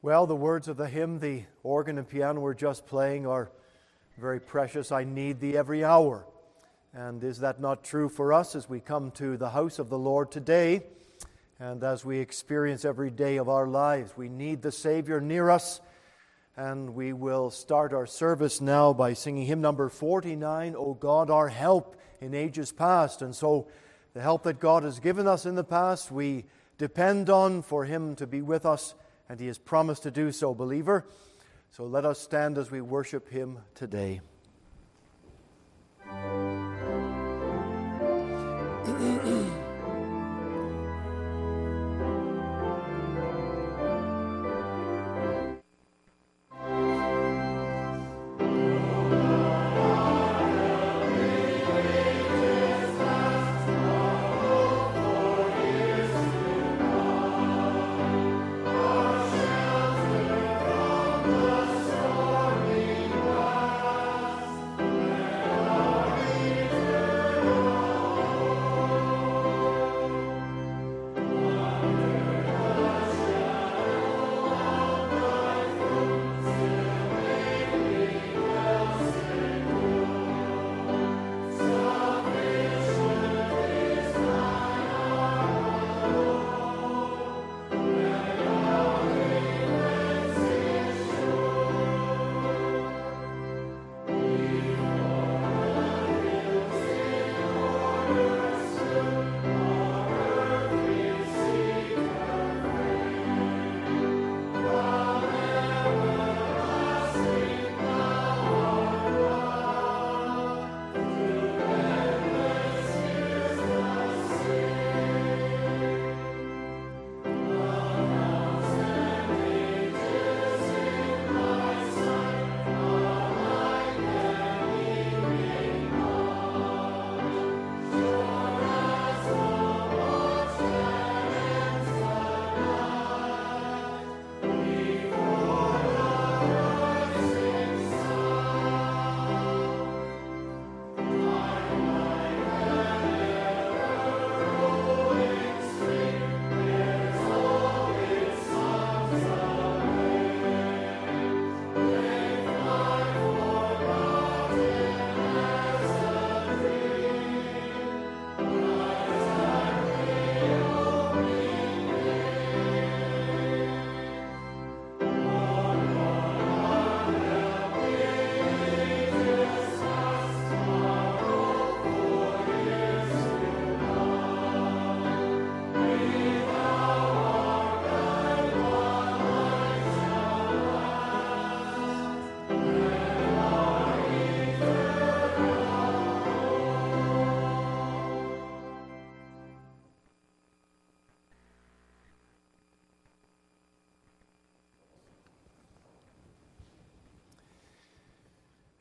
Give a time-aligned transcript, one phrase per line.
[0.00, 3.50] Well, the words of the hymn the organ and piano were just playing are
[4.16, 4.92] very precious.
[4.92, 6.24] I need thee every hour.
[6.94, 9.98] And is that not true for us as we come to the house of the
[9.98, 10.84] Lord today
[11.58, 14.16] and as we experience every day of our lives?
[14.16, 15.80] We need the Savior near us.
[16.56, 21.48] And we will start our service now by singing hymn number 49, O God, our
[21.48, 23.20] help in ages past.
[23.20, 23.66] And so,
[24.14, 26.44] the help that God has given us in the past, we
[26.78, 28.94] depend on for Him to be with us
[29.28, 31.04] and He has promised to do so, believer.
[31.70, 34.20] So let us stand as we worship Him today.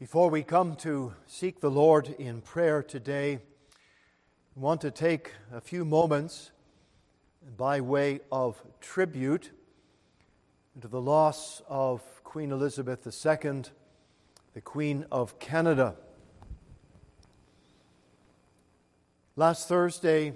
[0.07, 3.39] Before we come to seek the Lord in prayer today, I
[4.55, 6.51] want to take a few moments
[7.57, 9.51] by way of tribute
[10.79, 13.63] to the loss of Queen Elizabeth II,
[14.53, 15.97] the Queen of Canada.
[19.35, 20.35] Last Thursday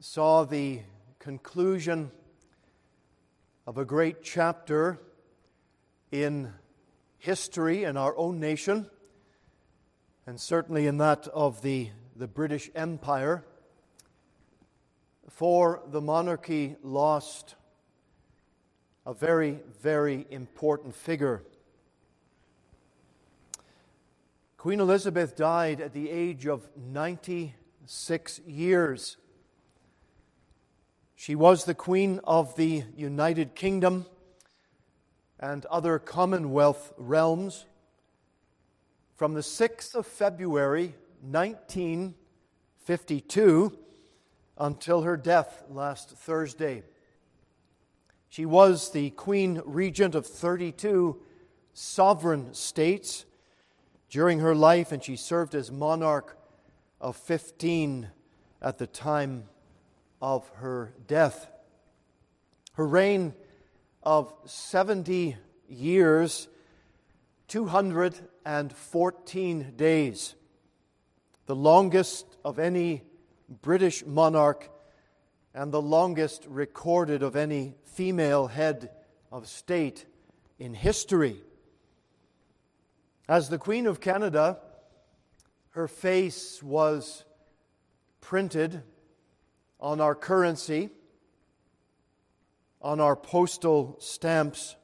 [0.00, 0.80] saw the
[1.18, 2.10] conclusion
[3.66, 4.98] of a great chapter
[6.10, 6.54] in
[7.24, 8.86] history in our own nation,
[10.26, 13.42] and certainly in that of the, the British Empire,
[15.30, 17.54] for the monarchy lost
[19.06, 21.42] a very, very important figure.
[24.58, 29.16] Queen Elizabeth died at the age of 96 years.
[31.16, 34.04] She was the Queen of the United Kingdom
[35.44, 37.66] and other Commonwealth realms
[39.14, 43.78] from the 6th of February 1952
[44.56, 46.82] until her death last Thursday.
[48.30, 51.20] She was the Queen Regent of 32
[51.74, 53.26] sovereign states
[54.08, 56.38] during her life, and she served as monarch
[57.02, 58.08] of 15
[58.62, 59.44] at the time
[60.22, 61.50] of her death.
[62.72, 63.34] Her reign
[64.04, 65.36] of 70
[65.68, 66.48] years,
[67.48, 70.34] 214 days,
[71.46, 73.02] the longest of any
[73.62, 74.70] British monarch
[75.54, 78.90] and the longest recorded of any female head
[79.30, 80.06] of state
[80.58, 81.36] in history.
[83.28, 84.58] As the Queen of Canada,
[85.70, 87.24] her face was
[88.20, 88.82] printed
[89.80, 90.90] on our currency,
[92.84, 94.76] on our postal stamps,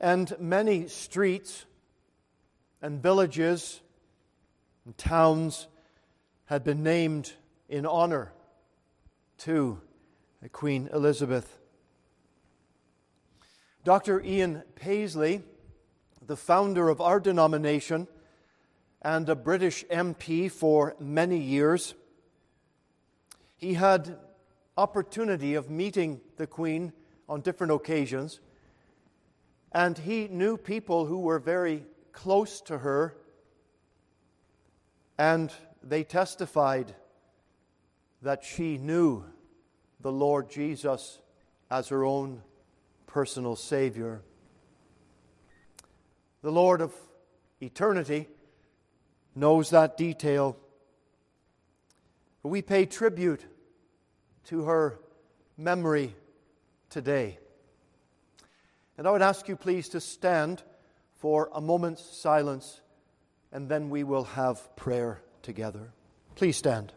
[0.00, 1.64] and many streets
[2.82, 3.80] and villages
[4.84, 5.68] and towns
[6.46, 7.32] had been named
[7.68, 8.32] in honor
[9.38, 9.80] to
[10.50, 11.56] Queen Elizabeth.
[13.84, 14.20] Dr.
[14.20, 15.42] Ian Paisley,
[16.26, 18.08] the founder of our denomination
[19.02, 21.94] and a British MP for many years,
[23.56, 24.18] he had
[24.76, 26.92] opportunity of meeting the Queen
[27.28, 28.40] on different occasions,
[29.72, 33.16] and he knew people who were very close to her,
[35.18, 35.52] and
[35.82, 36.94] they testified
[38.22, 39.24] that she knew
[40.00, 41.20] the Lord Jesus
[41.70, 42.42] as her own
[43.06, 44.22] personal Savior.
[46.42, 46.92] The Lord of
[47.60, 48.28] eternity
[49.34, 50.56] knows that detail.
[52.42, 53.44] We pay tribute
[54.46, 54.98] to her
[55.56, 56.14] memory
[56.90, 57.38] today.
[58.98, 60.62] And I would ask you, please, to stand
[61.16, 62.80] for a moment's silence,
[63.52, 65.92] and then we will have prayer together.
[66.34, 66.92] Please stand.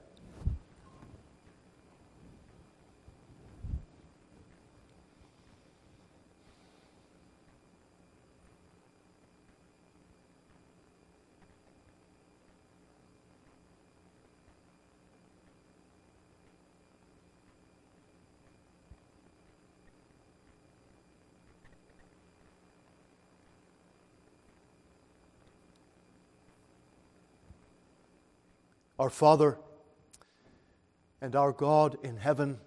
[29.00, 29.58] Our Father
[31.22, 32.60] and our God in heaven,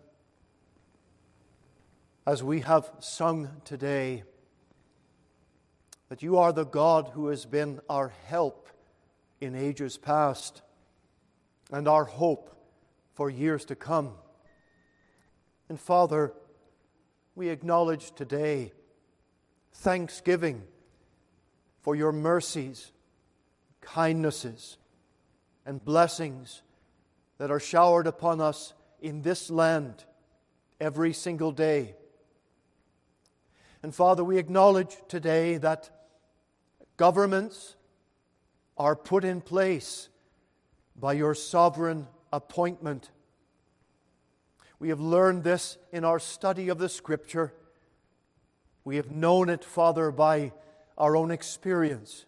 [2.26, 4.22] as we have sung today,
[6.08, 8.70] that you are the God who has been our help
[9.42, 10.62] in ages past
[11.70, 12.56] and our hope
[13.12, 14.12] for years to come.
[15.68, 16.32] And Father,
[17.34, 18.72] we acknowledge today
[19.74, 20.62] thanksgiving
[21.82, 22.90] for your mercies,
[23.82, 24.78] kindnesses,
[25.64, 26.62] and blessings
[27.38, 30.04] that are showered upon us in this land
[30.80, 31.94] every single day.
[33.82, 35.90] And Father, we acknowledge today that
[36.96, 37.76] governments
[38.76, 40.08] are put in place
[40.96, 43.10] by your sovereign appointment.
[44.78, 47.52] We have learned this in our study of the Scripture.
[48.84, 50.52] We have known it, Father, by
[50.98, 52.26] our own experience.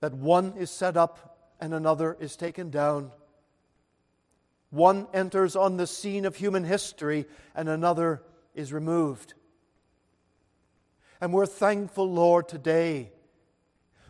[0.00, 1.27] That one is set up
[1.60, 3.10] and another is taken down.
[4.70, 8.22] One enters on the scene of human history and another
[8.54, 9.34] is removed.
[11.20, 13.12] And we're thankful, Lord, today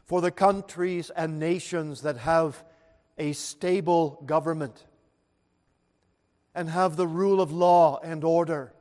[0.05, 2.65] for the countries and nations that have
[3.17, 4.85] a stable government
[6.55, 8.73] and have the rule of law and order.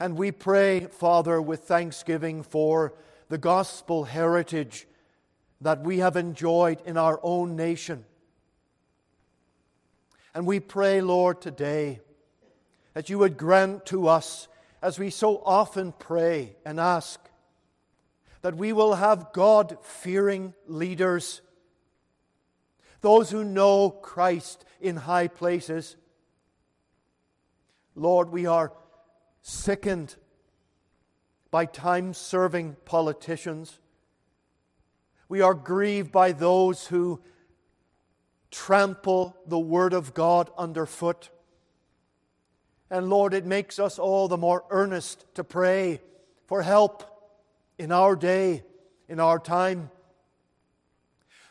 [0.00, 2.94] And we pray, Father, with thanksgiving for
[3.28, 4.86] the gospel heritage
[5.64, 8.04] that we have enjoyed in our own nation.
[10.34, 12.00] And we pray, Lord, today
[12.92, 14.46] that you would grant to us,
[14.82, 17.18] as we so often pray and ask,
[18.42, 21.40] that we will have God fearing leaders,
[23.00, 25.96] those who know Christ in high places.
[27.94, 28.70] Lord, we are
[29.40, 30.14] sickened
[31.50, 33.80] by time serving politicians
[35.34, 37.20] we are grieved by those who
[38.52, 41.28] trample the Word of God underfoot.
[42.88, 46.00] And Lord, it makes us all the more earnest to pray
[46.46, 47.02] for help
[47.78, 48.62] in our day,
[49.08, 49.90] in our time,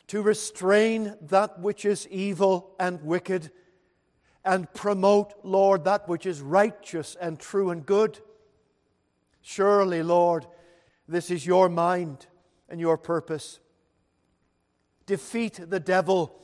[0.08, 3.52] to restrain that which is evil and wicked,
[4.46, 8.18] and promote, Lord, that which is righteous and true and good.
[9.42, 10.48] Surely, Lord,
[11.06, 12.28] this is your mind
[12.70, 13.60] and your purpose
[15.06, 16.40] defeat the devil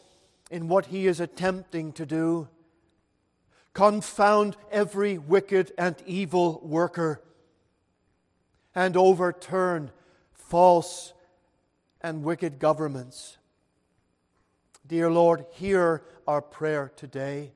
[0.51, 2.47] in what he is attempting to do,
[3.73, 7.21] confound every wicked and evil worker,
[8.75, 9.91] and overturn
[10.33, 11.13] false
[12.01, 13.37] and wicked governments.
[14.87, 17.51] Dear Lord, hear our prayer today.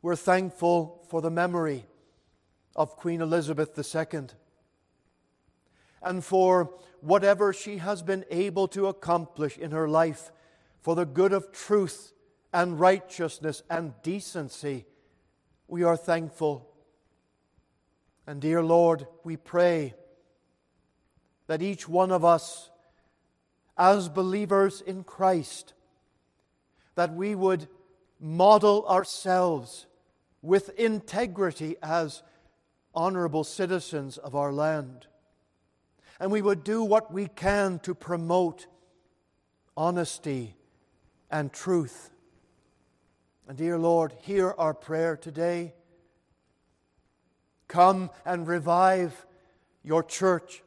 [0.00, 1.86] We're thankful for the memory
[2.76, 4.28] of Queen Elizabeth II
[6.02, 10.32] and for whatever she has been able to accomplish in her life
[10.80, 12.12] for the good of truth
[12.52, 14.86] and righteousness and decency,
[15.66, 16.70] we are thankful.
[18.26, 19.94] And dear Lord, we pray
[21.46, 22.70] that each one of us,
[23.76, 25.72] as believers in Christ,
[26.94, 27.68] that we would
[28.20, 29.86] model ourselves
[30.42, 32.22] with integrity as
[32.94, 35.06] honorable citizens of our land.
[36.20, 38.66] And we would do what we can to promote
[39.76, 40.56] honesty
[41.30, 42.10] and truth.
[43.46, 45.74] And dear Lord, hear our prayer today.
[47.68, 49.26] Come and revive
[49.84, 50.62] your church.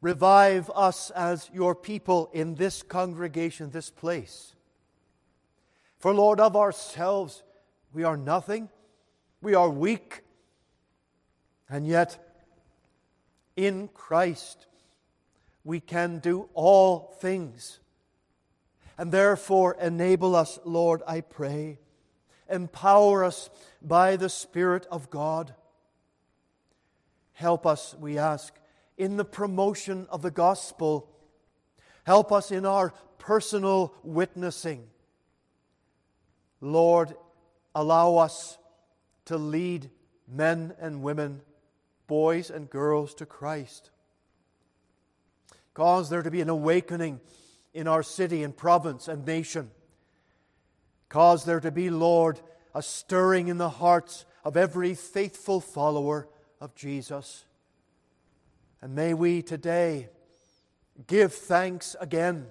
[0.00, 4.54] Revive us as your people in this congregation, this place.
[5.98, 7.42] For, Lord, of ourselves,
[7.92, 8.70] we are nothing.
[9.42, 10.22] We are weak.
[11.68, 12.29] And yet,
[13.66, 14.66] in Christ,
[15.64, 17.78] we can do all things.
[18.96, 21.78] And therefore, enable us, Lord, I pray.
[22.48, 23.50] Empower us
[23.82, 25.54] by the Spirit of God.
[27.32, 28.54] Help us, we ask,
[28.96, 31.10] in the promotion of the gospel.
[32.04, 34.86] Help us in our personal witnessing.
[36.62, 37.14] Lord,
[37.74, 38.58] allow us
[39.26, 39.90] to lead
[40.26, 41.42] men and women,
[42.10, 43.90] boys and girls to Christ.
[45.74, 47.20] Cause there to be an awakening
[47.72, 49.70] in our city and province and nation.
[51.08, 52.40] Cause there to be, Lord,
[52.74, 56.28] a stirring in the hearts of every faithful follower
[56.60, 57.44] of Jesus.
[58.82, 60.08] And may we today
[61.06, 62.46] give thanks again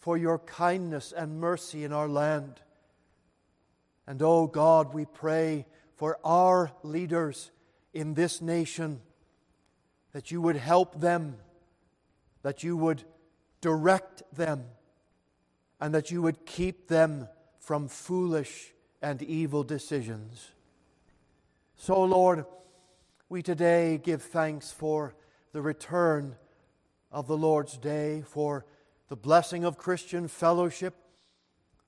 [0.00, 2.60] for your kindness and mercy in our land.
[4.06, 5.64] And oh God, we pray
[5.96, 7.50] for our leaders
[7.92, 9.00] in this nation
[10.12, 11.36] that you would help them,
[12.42, 13.04] that you would
[13.60, 14.64] direct them,
[15.80, 20.50] and that you would keep them from foolish and evil decisions.
[21.76, 22.44] So, Lord,
[23.28, 25.14] we today give thanks for
[25.52, 26.36] the return
[27.10, 28.64] of the Lord's day, for
[29.08, 30.94] the blessing of Christian fellowship.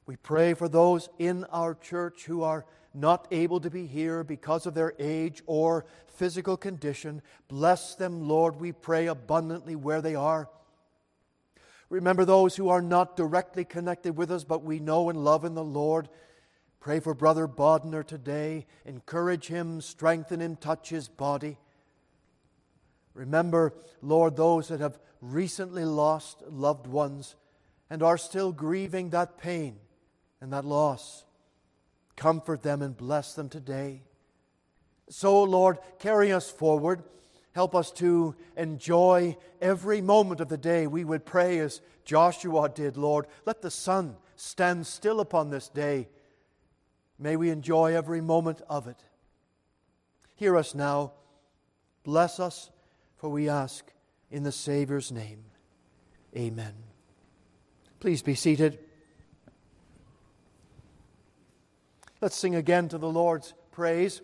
[0.06, 4.66] We pray for those in our church who are not able to be here because
[4.66, 7.22] of their age or physical condition.
[7.48, 10.48] Bless them, Lord, we pray abundantly where they are.
[11.88, 15.54] Remember those who are not directly connected with us, but we know and love in
[15.54, 16.08] the Lord.
[16.80, 18.66] Pray for Brother Bodner today.
[18.84, 21.56] Encourage him, strengthen him, touch his body.
[23.14, 27.36] Remember, Lord, those that have recently lost loved ones
[27.88, 29.78] and are still grieving that pain
[30.44, 31.24] and that loss.
[32.16, 34.02] Comfort them and bless them today.
[35.08, 37.02] So, Lord, carry us forward.
[37.52, 40.86] Help us to enjoy every moment of the day.
[40.86, 43.26] We would pray as Joshua did, Lord.
[43.46, 46.08] Let the sun stand still upon this day.
[47.18, 49.02] May we enjoy every moment of it.
[50.36, 51.12] Hear us now.
[52.02, 52.70] Bless us
[53.16, 53.90] for we ask
[54.30, 55.44] in the Savior's name.
[56.36, 56.74] Amen.
[57.98, 58.78] Please be seated.
[62.24, 64.22] Let's sing again to the Lord's praise.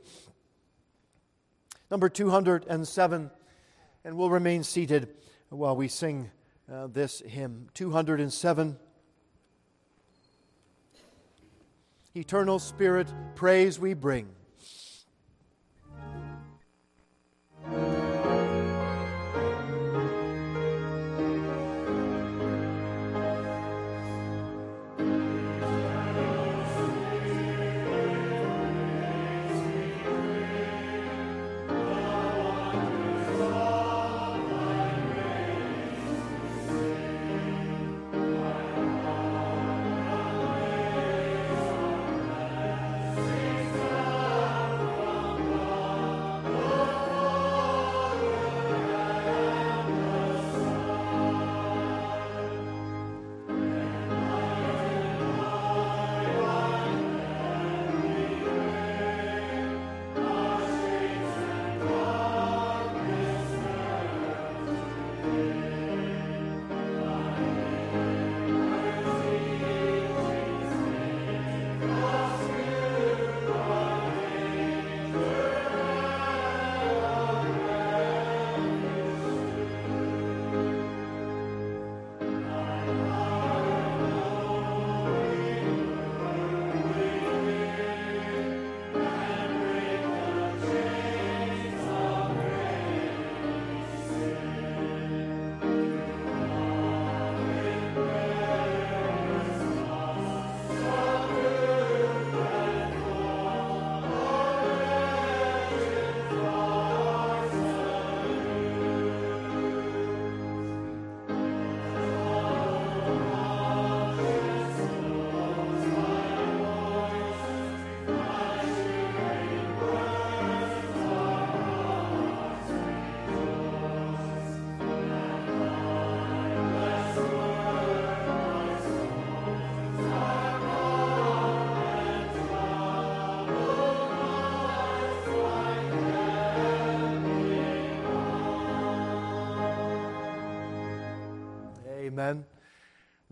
[1.90, 3.30] Number 207,
[4.07, 5.09] and we'll remain seated
[5.50, 6.30] while we sing
[6.73, 7.69] uh, this hymn.
[7.75, 8.78] 207.
[12.16, 14.30] Eternal Spirit, praise we bring.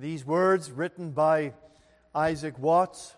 [0.00, 1.54] These words, written by
[2.14, 3.16] Isaac Watts,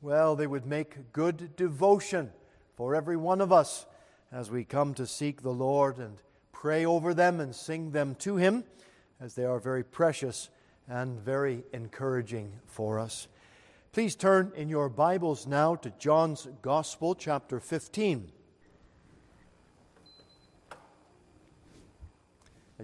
[0.00, 2.30] well, they would make good devotion
[2.74, 3.84] for every one of us
[4.32, 6.16] as we come to seek the Lord and
[6.52, 8.64] pray over them and sing them to Him,
[9.20, 10.48] as they are very precious
[10.88, 13.28] and very encouraging for us.
[13.92, 18.32] Please turn in your Bibles now to John's Gospel, chapter 15.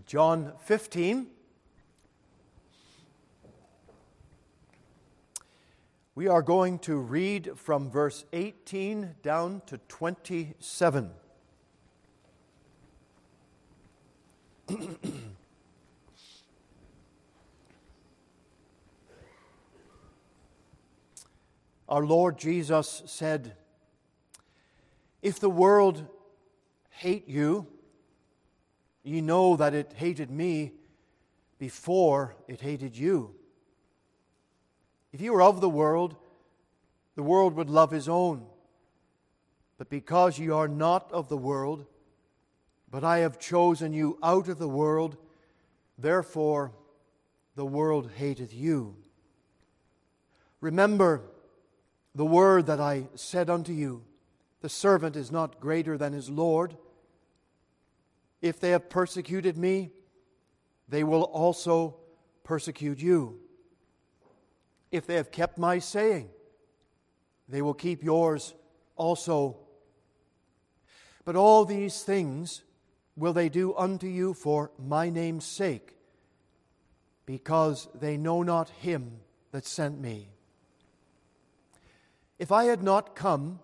[0.05, 1.29] John 15.
[6.17, 11.11] We are going to read from verse 18 down to 27.
[21.87, 23.55] Our Lord Jesus said,
[25.21, 26.07] If the world
[26.89, 27.67] hate you,
[29.03, 30.73] ye know that it hated me
[31.59, 33.35] before it hated you.
[35.17, 36.15] If you were of the world,
[37.15, 38.45] the world would love his own.
[39.79, 41.87] But because ye are not of the world,
[42.91, 45.17] but I have chosen you out of the world,
[45.97, 46.73] therefore
[47.55, 48.95] the world hateth you.
[50.61, 51.23] Remember
[52.15, 54.05] the word that I said unto you
[54.61, 56.77] The servant is not greater than his Lord.
[58.43, 59.93] If they have persecuted me,
[60.91, 61.97] they will also
[62.45, 63.41] persecute you.
[64.97, 66.31] If they have kept my saying,
[67.49, 68.55] they will keep yours
[68.97, 69.59] also.
[71.27, 72.63] But all these things
[73.15, 75.97] will they do unto you for my name's sake,
[77.27, 79.21] because they know not him
[79.53, 80.29] that sent me.
[82.39, 83.61] If I had not come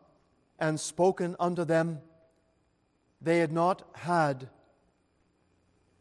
[0.58, 2.00] and spoken unto them,
[3.22, 4.48] they had not had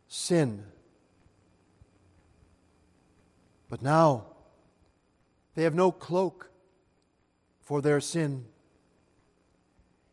[0.07, 0.65] sin.
[3.69, 4.25] But now
[5.55, 6.51] they have no cloak
[7.61, 8.45] for their sin.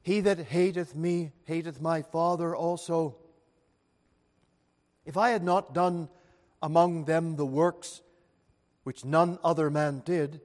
[0.03, 3.17] He that hateth me hateth my Father also.
[5.05, 6.09] If I had not done
[6.63, 8.01] among them the works
[8.85, 10.41] which none other man did,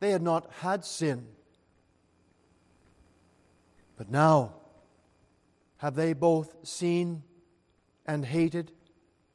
[0.00, 1.26] they had not had sin.
[3.96, 4.54] But now
[5.78, 7.24] have they both seen
[8.06, 8.72] and hated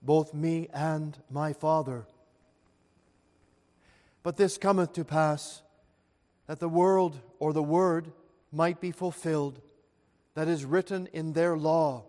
[0.01, 2.05] both me and my Father.
[4.23, 5.61] But this cometh to pass
[6.47, 8.11] that the world or the word
[8.51, 9.61] might be fulfilled
[10.33, 12.05] that is written in their law.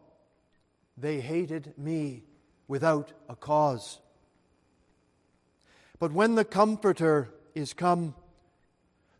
[0.96, 2.22] They hated me
[2.68, 3.98] without a cause.
[5.98, 8.14] But when the Comforter is come,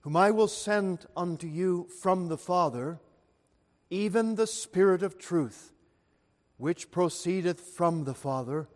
[0.03, 3.01] whom I will send unto you from the Father,
[3.91, 5.73] even the Spirit of truth,
[6.57, 8.69] which proceedeth from the Father,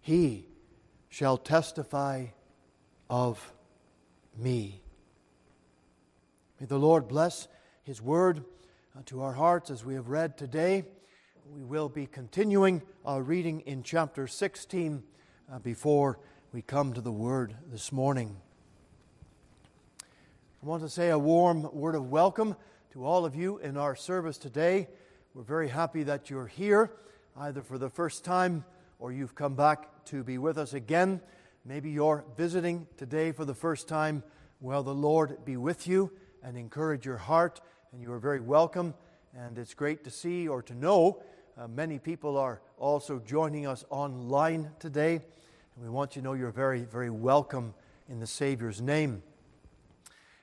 [0.00, 0.48] he
[1.08, 2.26] shall testify
[3.12, 3.52] of
[4.38, 4.80] me.
[6.58, 7.46] May the Lord bless
[7.82, 8.42] his word
[9.04, 10.84] to our hearts as we have read today.
[11.54, 15.02] We will be continuing our reading in chapter 16
[15.52, 16.20] uh, before
[16.54, 18.34] we come to the word this morning.
[20.62, 22.56] I want to say a warm word of welcome
[22.92, 24.88] to all of you in our service today.
[25.34, 26.90] We're very happy that you're here,
[27.36, 28.64] either for the first time
[28.98, 31.20] or you've come back to be with us again.
[31.64, 34.24] Maybe you're visiting today for the first time.
[34.60, 36.10] Well, the Lord be with you
[36.42, 37.60] and encourage your heart,
[37.92, 38.94] and you are very welcome.
[39.32, 41.22] And it's great to see or to know
[41.56, 45.14] uh, many people are also joining us online today.
[45.76, 47.74] And we want you to know you're very, very welcome
[48.08, 49.22] in the Savior's name.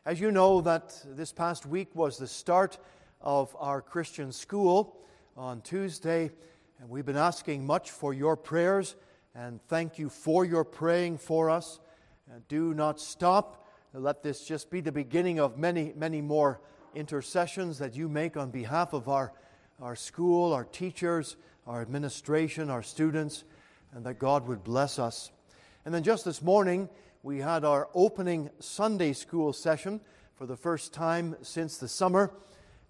[0.05, 2.77] As you know, that this past week was the start
[3.19, 4.95] of our Christian school
[5.36, 6.32] on Tuesday,
[6.79, 8.95] and we've been asking much for your prayers,
[9.39, 11.80] and thank you for your praying for us.
[12.30, 13.65] And do not stop.
[13.93, 16.60] Let this just be the beginning of many, many more
[16.93, 19.32] intercessions that you make on behalf of our,
[19.82, 23.45] our school, our teachers, our administration, our students,
[23.93, 25.32] and that God would bless us.
[25.86, 26.89] And then just this morning,
[27.23, 30.02] we had our opening Sunday school session
[30.36, 32.34] for the first time since the summer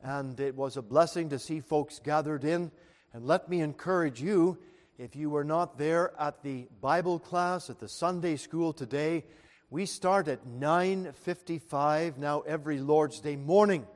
[0.02, 2.72] and it was a blessing to see folks gathered in.
[3.14, 4.58] And let me encourage you
[5.00, 9.24] if you were not there at the Bible class at the Sunday school today,
[9.70, 13.88] we start at 9:55 now every Lord's Day morning.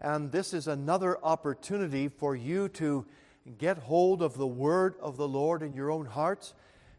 [0.00, 3.04] And this is another opportunity for you to
[3.58, 6.54] get hold of the word of the Lord in your own hearts.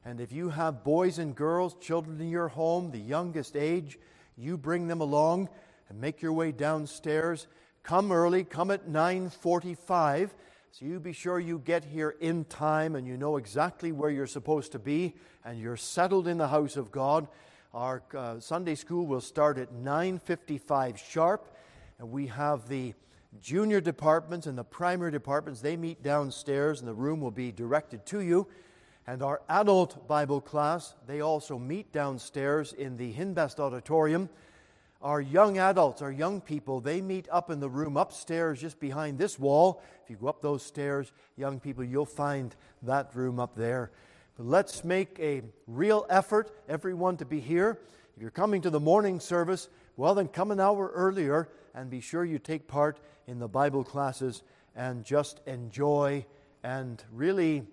[0.06, 3.98] And if you have boys and girls, children in your home, the youngest age,
[4.38, 5.50] you bring them along
[5.90, 7.48] and make your way downstairs
[7.84, 10.34] Come early, come at 9:45
[10.74, 14.26] So you be sure you get here in time and you know exactly where you're
[14.26, 15.14] supposed to be
[15.46, 17.28] and you're settled in the house of God.
[17.76, 21.56] Our uh, Sunday school will start at 9:55 sharp
[22.00, 22.96] and we have the
[23.40, 28.04] junior departments and the primary departments they meet downstairs and the room will be directed
[28.08, 28.48] to you.
[29.06, 34.28] And our adult Bible class, they also meet downstairs in the Hinbest auditorium
[35.04, 39.18] our young adults, our young people, they meet up in the room upstairs just behind
[39.18, 39.84] this wall.
[40.04, 43.92] If you go up those stairs, young people, you'll find that room up there.
[44.38, 47.80] But let's make a real effort, everyone, to be here.
[48.16, 52.00] If you're coming to the morning service, well, then come an hour earlier and be
[52.00, 54.42] sure you take part in the Bible classes
[54.76, 56.26] and just enjoy
[56.64, 57.64] and really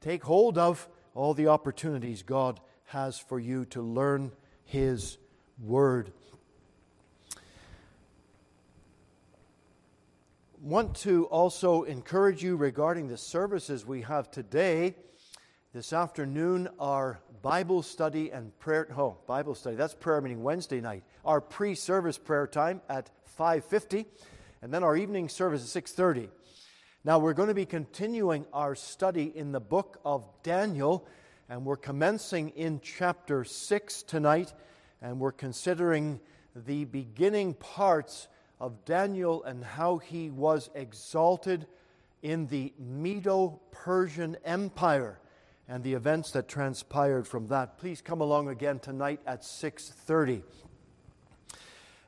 [0.00, 4.32] take hold of all the opportunities God has for you to learn
[4.64, 5.16] His
[5.58, 6.12] Word.
[10.64, 14.94] Want to also encourage you regarding the services we have today.
[15.74, 18.88] This afternoon, our Bible study and prayer.
[18.96, 19.76] Oh, Bible study.
[19.76, 21.04] That's prayer meeting Wednesday night.
[21.22, 24.06] Our pre-service prayer time at 5:50,
[24.62, 26.30] and then our evening service at 6:30.
[27.04, 31.06] Now we're going to be continuing our study in the book of Daniel,
[31.50, 34.54] and we're commencing in chapter six tonight,
[35.02, 36.20] and we're considering
[36.56, 38.28] the beginning parts
[38.60, 41.66] of Daniel and how he was exalted
[42.22, 45.18] in the Medo Persian Empire
[45.68, 47.78] and the events that transpired from that.
[47.78, 50.42] Please come along again tonight at 6:30.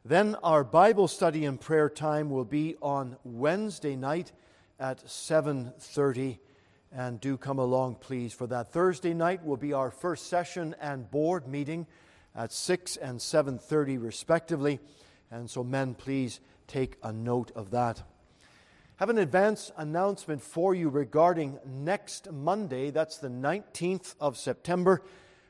[0.04, 4.32] Then our Bible study and prayer time will be on Wednesday night
[4.78, 6.38] at 7:30
[6.92, 8.72] and do come along please for that.
[8.72, 11.86] Thursday night will be our first session and board meeting
[12.34, 14.80] at 6 and 7:30 respectively.
[15.30, 18.02] And so, men, please take a note of that.
[18.96, 22.90] Have an advance announcement for you regarding next Monday.
[22.90, 25.02] That's the 19th of September.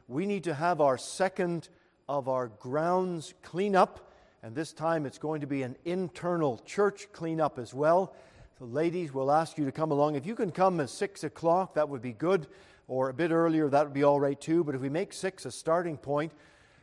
[0.08, 1.68] We need to have our second
[2.08, 4.12] of our grounds cleanup,
[4.42, 8.14] and this time it's going to be an internal church cleanup as well.
[8.58, 10.14] The ladies will ask you to come along.
[10.14, 12.46] If you can come at 6 o'clock, that would be good,
[12.88, 14.64] or a bit earlier, that would be all right too.
[14.64, 16.32] But if we make 6 a starting point,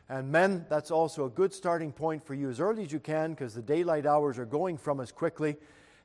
[0.08, 3.30] and men, that's also a good starting point for you as early as you can
[3.30, 5.56] because the daylight hours are going from us quickly.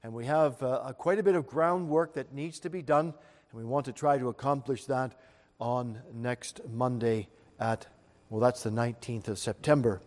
[0.03, 3.07] And we have uh, quite a bit of groundwork that needs to be done.
[3.07, 5.19] And we want to try to accomplish that
[5.59, 7.27] on next Monday
[7.59, 7.87] at,
[8.29, 10.01] well, that's the 19th of September.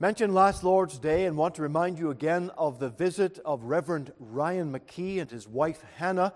[0.00, 4.12] Mentioned last Lord's Day and want to remind you again of the visit of Reverend
[4.18, 6.34] Ryan McKee and his wife Hannah.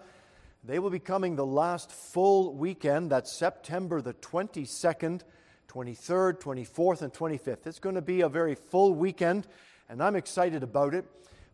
[0.63, 5.23] They will be coming the last full weekend, that's September the 22nd
[5.71, 7.67] 23rd, 24th, and 25th.
[7.67, 9.47] It's going to be a very full weekend,
[9.89, 11.05] and I'm excited about it.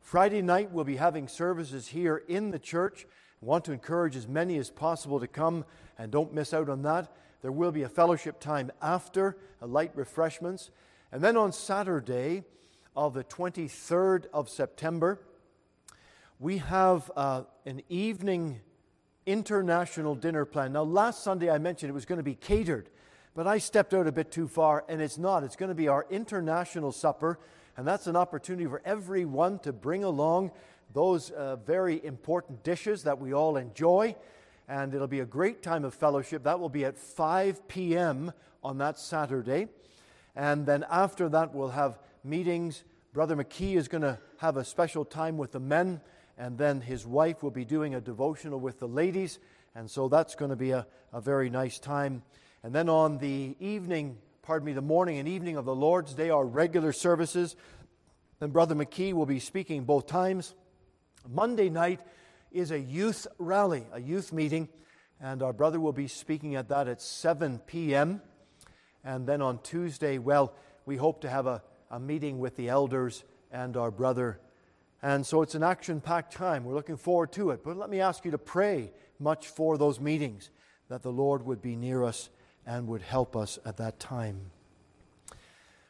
[0.01, 3.07] Friday night, we'll be having services here in the church.
[3.43, 5.67] I want to encourage as many as possible to come
[5.99, 7.13] and don't miss out on that.
[7.43, 10.71] There will be a fellowship time after, a light refreshments.
[11.13, 12.45] And then on Saturday
[12.97, 15.21] of the 23rd of September,
[16.41, 18.61] we have uh, an evening
[19.27, 20.73] international dinner plan.
[20.73, 22.89] Now, last Sunday I mentioned it was going to be catered.
[23.37, 25.45] But I stepped out a bit too far, and it's not.
[25.45, 27.39] It's going to be our international supper,
[27.77, 30.53] and that's an opportunity for everyone to bring along
[30.95, 34.17] those uh, very important dishes that we all enjoy.
[34.69, 36.45] And it'll be a great time of fellowship.
[36.45, 38.33] That will be at 5 p.m.
[38.65, 39.69] on that Saturday.
[40.35, 42.85] And then after that, we'll have meetings.
[43.13, 46.01] Brother McKee is going to have a special time with the men,
[46.39, 49.39] and then his wife will be doing a devotional with the ladies.
[49.75, 52.23] And so that's going to be a, a very nice time.
[52.67, 56.31] And then on the evening, pardon me, the morning and evening of the Lord's Day,
[56.31, 57.55] our regular services.
[58.41, 60.53] Then Brother McKee will be speaking both times.
[61.29, 62.01] Monday night
[62.51, 64.69] is a youth rally, a youth meeting,
[65.21, 68.21] and our brother will be speaking at that at 7 p.m.
[69.05, 70.53] And then on Tuesday, well,
[70.87, 74.41] we hope to have a, a meeting with the elders and our brother.
[75.05, 76.65] And so it's an action packed time.
[76.65, 77.63] We're looking forward to it.
[77.63, 80.51] But let me ask you to pray much for those meetings,
[80.89, 82.29] that the Lord would be near us
[82.67, 84.51] and would help us at that time.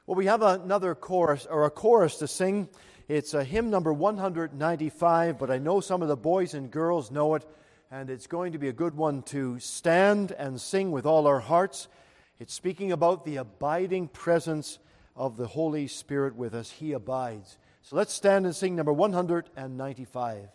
[0.06, 2.68] Well, we have another chorus, or a chorus to sing.
[3.08, 7.34] It's a hymn number 195, but I know some of the boys and girls know
[7.34, 7.44] it,
[7.90, 11.40] and it's going to be a good one to stand and sing with all our
[11.40, 11.88] hearts.
[12.38, 14.78] It's speaking about the abiding presence
[15.16, 16.70] of the Holy Spirit with us.
[16.70, 17.58] He abides.
[17.82, 20.48] So let's stand and sing number 195.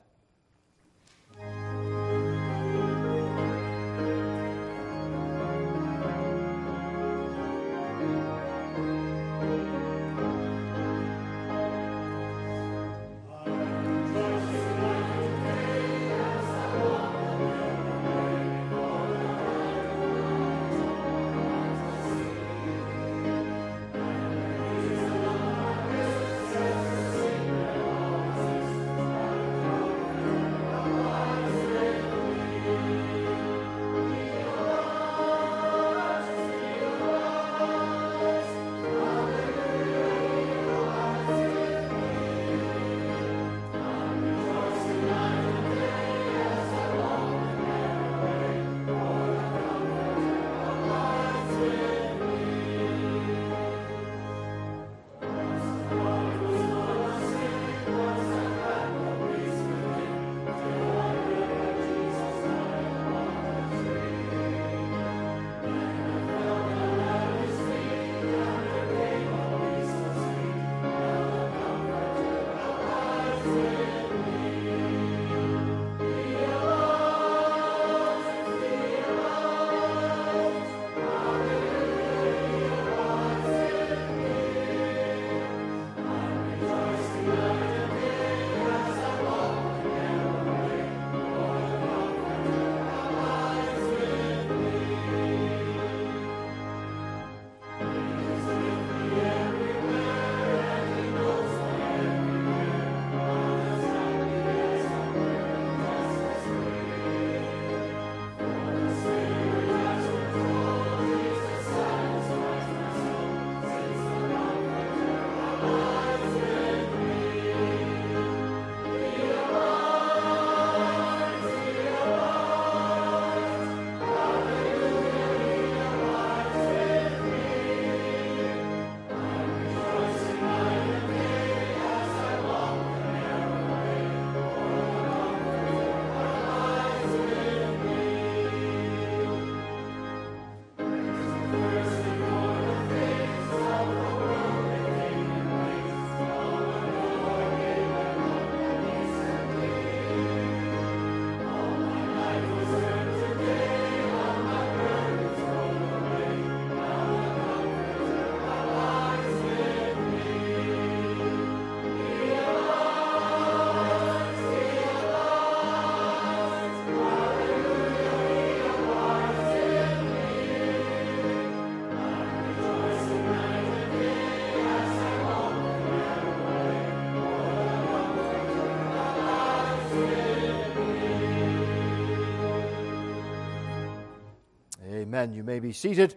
[185.22, 185.36] Amen.
[185.36, 186.16] You may be seated.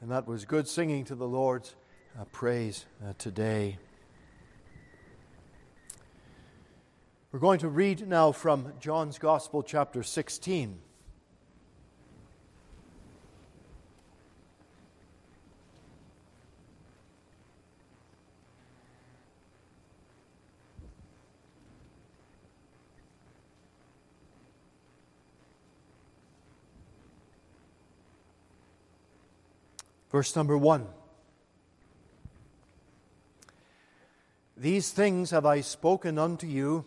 [0.00, 1.74] And that was good singing to the Lord's
[2.16, 3.76] uh, praise uh, today.
[7.32, 10.78] We're going to read now from John's Gospel, chapter 16.
[30.16, 30.86] Verse number one
[34.56, 36.86] These things have I spoken unto you,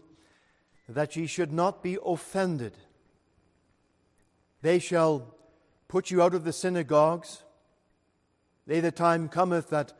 [0.88, 2.74] that ye should not be offended.
[4.63, 5.36] They shall
[5.88, 7.44] put you out of the synagogues.
[8.65, 9.94] They, the time cometh that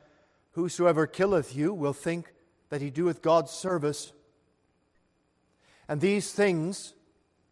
[0.54, 2.34] whosoever killeth you will think
[2.70, 4.12] that he doeth God's service.
[5.88, 6.96] And these things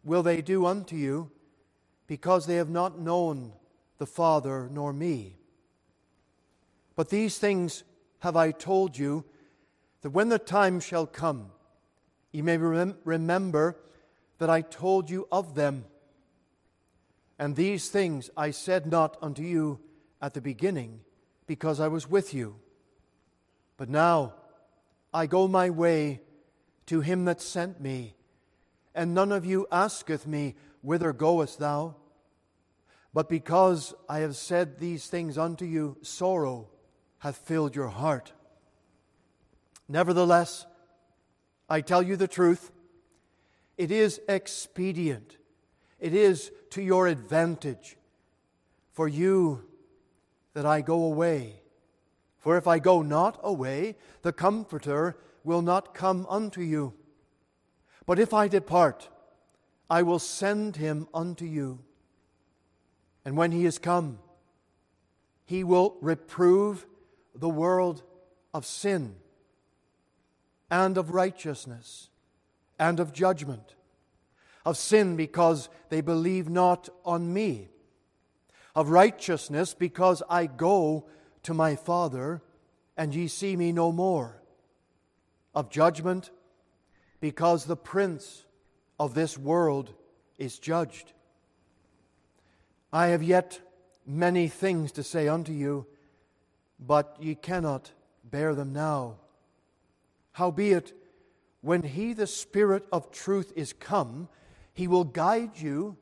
[0.02, 1.30] will they do unto you,
[2.08, 3.52] because they have not known
[3.98, 5.37] the Father nor me.
[6.98, 7.84] But these things
[8.18, 9.24] have I told you,
[10.02, 11.52] that when the time shall come,
[12.32, 13.78] ye may rem- remember
[14.38, 15.84] that I told you of them.
[17.38, 19.78] And these things I said not unto you
[20.20, 21.02] at the beginning,
[21.46, 22.56] because I was with you.
[23.76, 24.34] But now
[25.14, 26.20] I go my way
[26.86, 28.16] to him that sent me,
[28.92, 31.94] and none of you asketh me, Whither goest thou?
[33.14, 36.70] But because I have said these things unto you, sorrow
[37.18, 38.32] hath filled your heart.
[39.88, 40.66] Nevertheless,
[41.68, 42.70] I tell you the truth,
[43.76, 45.36] it is expedient,
[45.98, 47.96] it is to your advantage
[48.92, 49.64] for you
[50.54, 51.60] that I go away.
[52.38, 56.94] For if I go not away, the Comforter will not come unto you.
[58.06, 59.08] But if I depart,
[59.90, 61.80] I will send him unto you.
[63.24, 64.18] And when he is come,
[65.44, 66.86] he will reprove
[67.38, 68.02] the world
[68.52, 69.14] of sin
[70.70, 72.10] and of righteousness
[72.78, 73.74] and of judgment.
[74.64, 77.68] Of sin because they believe not on me.
[78.74, 81.06] Of righteousness because I go
[81.44, 82.42] to my Father
[82.96, 84.42] and ye see me no more.
[85.54, 86.30] Of judgment
[87.20, 88.44] because the prince
[88.98, 89.94] of this world
[90.36, 91.12] is judged.
[92.92, 93.60] I have yet
[94.06, 95.86] many things to say unto you
[96.78, 97.92] but ye cannot
[98.24, 99.16] bear them now.
[100.32, 100.92] Howbeit,
[101.60, 104.28] when he, the Spirit of truth, is come,
[104.72, 105.96] he will guide you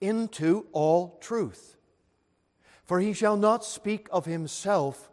[0.00, 1.76] into all truth.
[2.84, 5.10] For he shall not speak of himself,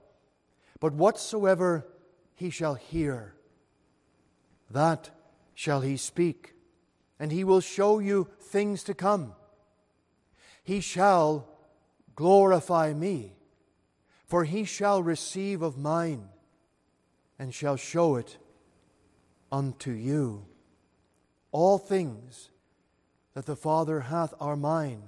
[0.80, 1.88] but whatsoever
[2.36, 3.36] he shall hear,
[4.69, 5.10] that
[5.54, 6.54] shall he speak,
[7.19, 9.34] and he will show you things to come.
[10.63, 11.47] He shall
[12.15, 13.34] glorify me
[14.32, 16.30] for he shall receive of mine
[17.38, 18.38] and shall show it
[19.52, 20.46] unto you.
[21.52, 22.50] All things
[23.34, 25.04] that the Father hath are mine.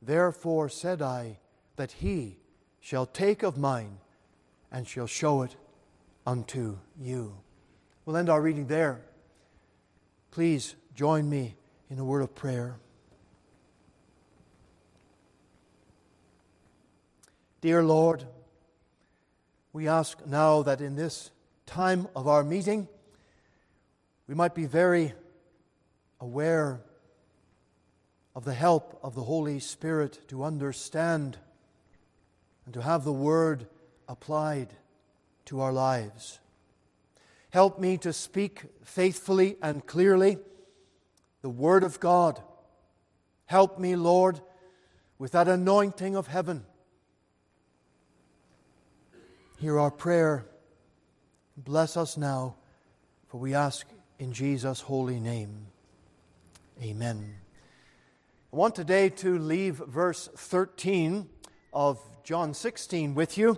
[0.00, 1.40] Therefore said I
[1.76, 2.38] that he
[2.80, 3.98] shall take of mine
[4.70, 5.54] and shall show it
[6.26, 7.36] unto you.
[8.06, 9.02] We'll end our reading there.
[10.30, 11.54] Please join me
[11.90, 12.76] in a word of prayer.
[17.62, 18.24] Dear Lord,
[19.72, 21.30] we ask now that in this
[21.64, 22.88] time of our meeting,
[24.26, 25.14] we might be very
[26.20, 26.80] aware
[28.34, 31.38] of the help of the Holy Spirit to understand
[32.64, 33.68] and to have the Word
[34.08, 34.74] applied
[35.44, 36.40] to our lives.
[37.50, 40.36] Help me to speak faithfully and clearly
[41.42, 42.42] the Word of God.
[43.46, 44.40] Help me, Lord,
[45.16, 46.64] with that anointing of heaven
[49.62, 50.44] Hear our prayer.
[51.56, 52.56] Bless us now,
[53.28, 53.86] for we ask
[54.18, 55.68] in Jesus' holy name.
[56.82, 57.36] Amen.
[58.52, 61.28] I want today to leave verse 13
[61.72, 63.56] of John 16 with you.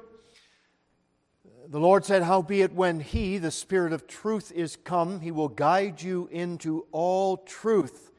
[1.68, 6.02] The Lord said, Howbeit, when He, the Spirit of truth, is come, He will guide
[6.02, 8.10] you into all truth.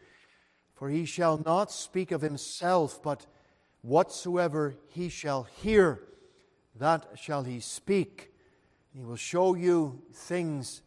[0.74, 3.28] For He shall not speak of Himself, but
[3.84, 6.02] whatsoever He shall hear
[6.78, 8.32] that shall he speak.
[8.94, 10.82] He will show you things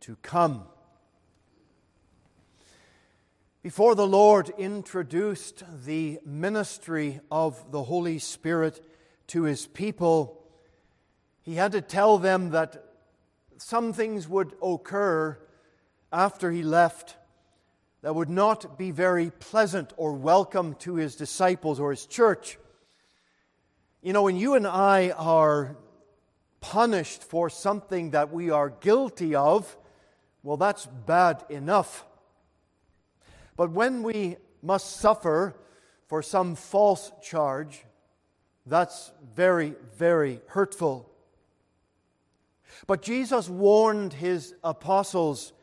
[0.00, 0.64] to come.
[3.62, 8.84] Before the Lord introduced the ministry of the Holy Spirit
[9.28, 10.42] to his people,
[11.40, 12.84] he had to tell them that
[13.56, 15.38] some things would occur
[16.12, 17.16] after he left
[18.02, 22.58] that would not be very pleasant or welcome to his disciples or his church.
[24.04, 25.78] You know, when you and I are
[26.60, 29.78] punished for something that we are guilty of,
[30.42, 32.04] well, that's bad enough.
[33.56, 35.56] But when we must suffer
[36.06, 37.86] for some false charge,
[38.66, 41.10] that's very, very hurtful.
[42.86, 45.54] But Jesus warned his apostles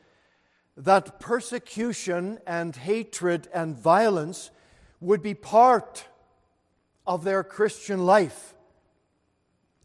[0.75, 4.49] that persecution and hatred and violence
[4.99, 6.07] would be part
[7.11, 8.55] of their Christian life.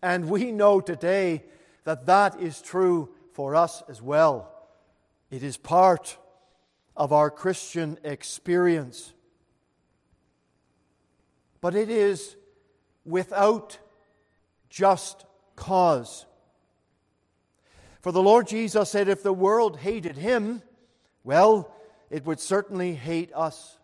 [0.01, 1.43] And we know today
[1.83, 4.53] that that is true for us as well.
[5.29, 6.19] It is part
[6.97, 9.13] of our Christian experience.
[11.61, 12.37] But it is
[13.05, 13.79] without
[14.71, 15.25] just
[15.57, 16.27] cause.
[18.03, 20.63] For the Lord Jesus said, if the world hated him,
[21.25, 21.75] well,
[22.09, 23.79] it would certainly hate us.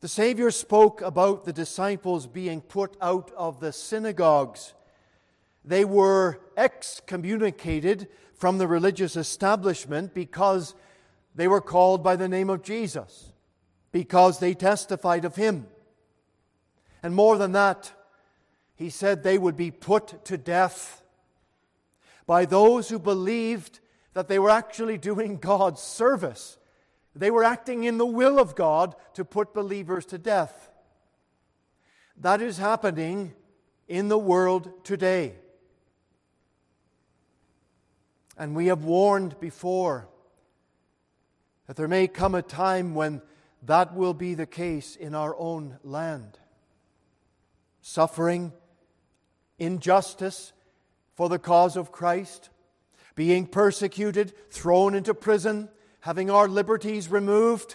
[0.00, 4.74] The Savior spoke about the disciples being put out of the synagogues.
[5.64, 10.74] They were excommunicated from the religious establishment because
[11.34, 13.32] they were called by the name of Jesus,
[13.90, 15.66] because they testified of Him.
[17.02, 17.92] And more than that,
[18.74, 21.02] He said they would be put to death
[22.26, 23.80] by those who believed
[24.12, 26.58] that they were actually doing God's service.
[27.16, 30.70] They were acting in the will of God to put believers to death.
[32.18, 33.34] That is happening
[33.88, 35.34] in the world today.
[38.36, 40.08] And we have warned before
[41.66, 43.22] that there may come a time when
[43.62, 46.38] that will be the case in our own land.
[47.80, 48.52] Suffering,
[49.58, 50.52] injustice
[51.14, 52.50] for the cause of Christ,
[53.14, 55.70] being persecuted, thrown into prison,
[56.06, 57.74] having our liberties removed.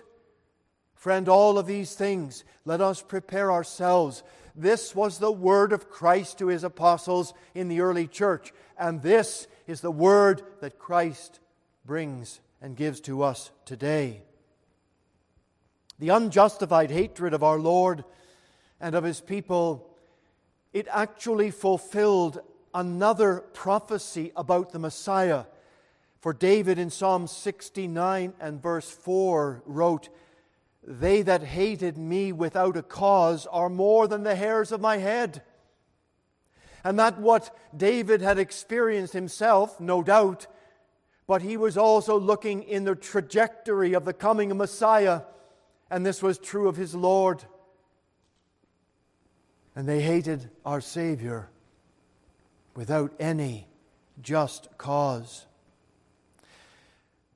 [0.96, 4.24] Friend, all of these things, let us prepare ourselves.
[4.56, 9.48] This was the word of Christ to his apostles in the early church, and this
[9.68, 11.42] is the word that Christ
[11.84, 14.22] brings and gives to us today.
[16.00, 18.06] The unjustified hatred of our Lord
[18.80, 19.94] and of his people,
[20.72, 22.40] it actually fulfilled
[22.74, 25.44] another prophecy about the Messiah.
[26.22, 30.10] For David in Psalm 69 and verse 4 wrote,
[30.84, 35.42] They that hated me without a cause are more than the hairs of my head.
[36.84, 40.46] And that what David had experienced himself, no doubt,
[41.26, 45.22] but he was also looking in the trajectory of the coming of Messiah,
[45.90, 47.44] and this was true of his Lord.
[49.76, 51.50] And they hated our Savior
[52.76, 53.68] without any
[54.22, 55.48] just cause.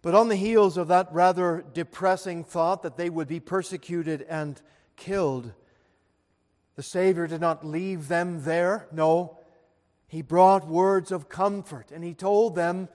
[0.06, 4.62] But on the heels of that rather depressing thought that they would be persecuted and
[4.96, 5.52] killed,
[6.76, 8.88] the Savior did not leave them there.
[8.92, 9.40] No,
[10.06, 12.88] He brought words of comfort, and He told them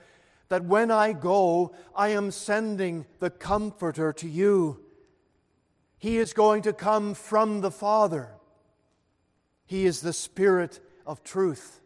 [0.51, 4.79] that when I go, I am sending the Comforter to you.
[5.99, 8.29] He is going to come from the Father.
[9.67, 11.80] He is the Spirit of truth.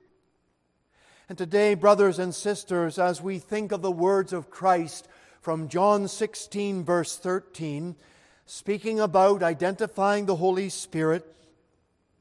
[1.27, 5.09] And today, brothers and sisters, as we think of the words of Christ
[5.41, 7.97] from John 16, verse 13,
[8.45, 11.25] speaking about identifying the Holy Spirit,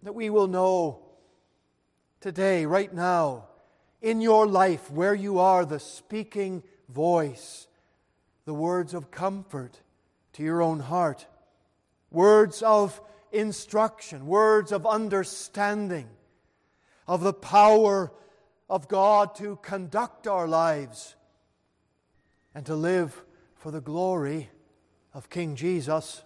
[0.03, 0.99] that we will know
[2.21, 3.47] today, right now,
[4.01, 7.67] in your life, where you are, the speaking voice,
[8.45, 9.81] the words of comfort
[10.31, 11.27] to your own heart,
[12.09, 13.01] words of
[13.33, 16.07] instruction, words of understanding,
[17.05, 18.09] of the power
[18.73, 21.15] of God to conduct our lives
[22.55, 24.49] and to live for the glory
[25.13, 26.23] of King Jesus.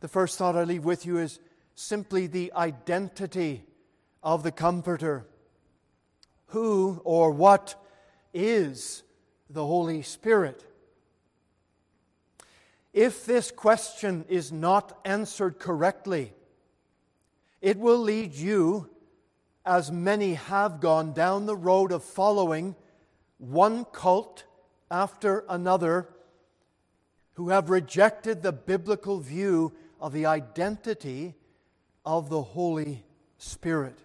[0.00, 1.38] The first thought I leave with you is
[1.76, 3.62] simply the identity
[4.24, 5.24] of the Comforter.
[6.46, 7.76] Who or what
[8.34, 9.04] is
[9.48, 10.66] the Holy Spirit?
[12.92, 16.32] If this question is not answered correctly,
[17.60, 18.90] it will lead you
[19.68, 22.74] as many have gone down the road of following
[23.36, 24.44] one cult
[24.90, 26.08] after another
[27.34, 31.34] who have rejected the biblical view of the identity
[32.02, 33.04] of the Holy
[33.36, 33.98] Spirit.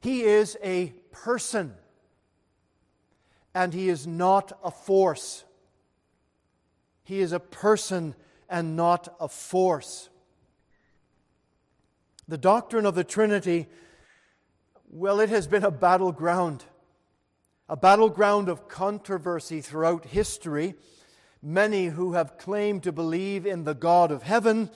[0.00, 1.72] He is a person,
[3.54, 5.44] and he is not a force.
[7.04, 8.14] He is a person
[8.50, 10.10] and not a force.
[12.28, 13.68] The doctrine of the Trinity,
[14.90, 16.62] well, it has been a battleground,
[17.70, 20.74] a battleground of controversy throughout history.
[21.42, 24.70] Many who have claimed to believe in the God of heaven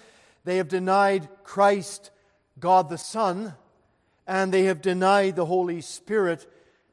[0.45, 2.11] They have denied Christ,
[2.59, 3.55] God the Son,
[4.27, 6.47] and they have denied the Holy Spirit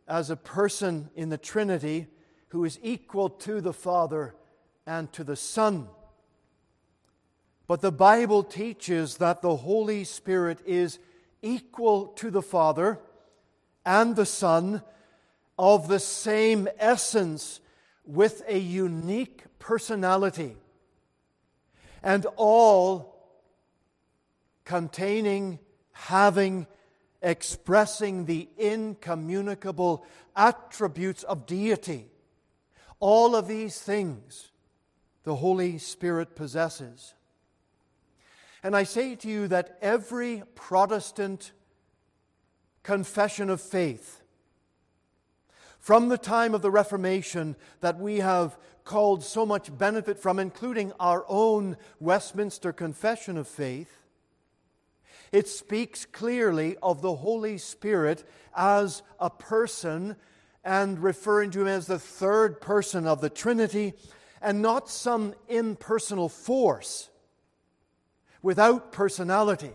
[0.08, 2.08] as a person in the Trinity
[2.50, 4.36] who is equal to the Father
[4.86, 5.88] and to the Son.
[7.70, 10.98] But the Bible teaches that the Holy Spirit is
[11.44, 13.00] equal to the Father
[13.86, 14.82] and the Son
[15.56, 17.60] of the same essence
[18.08, 20.58] with a unique personality,
[22.02, 23.38] and all
[24.66, 25.60] containing,
[25.92, 26.66] having,
[27.22, 30.04] expressing the incommunicable
[30.36, 32.08] attributes of deity.
[33.00, 34.50] All of these things
[35.22, 37.14] the Holy Spirit possesses.
[38.64, 41.52] And I say to you that every Protestant
[42.84, 44.22] confession of faith,
[45.80, 50.92] from the time of the Reformation that we have called so much benefit from, including
[51.00, 53.96] our own Westminster Confession of Faith,
[55.32, 60.16] it speaks clearly of the Holy Spirit as a person
[60.64, 63.94] and referring to him as the third person of the Trinity
[64.42, 67.10] and not some impersonal force
[68.42, 69.72] without personality.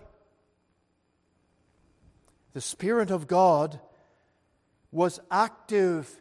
[2.52, 3.80] The Spirit of God
[4.92, 6.20] was active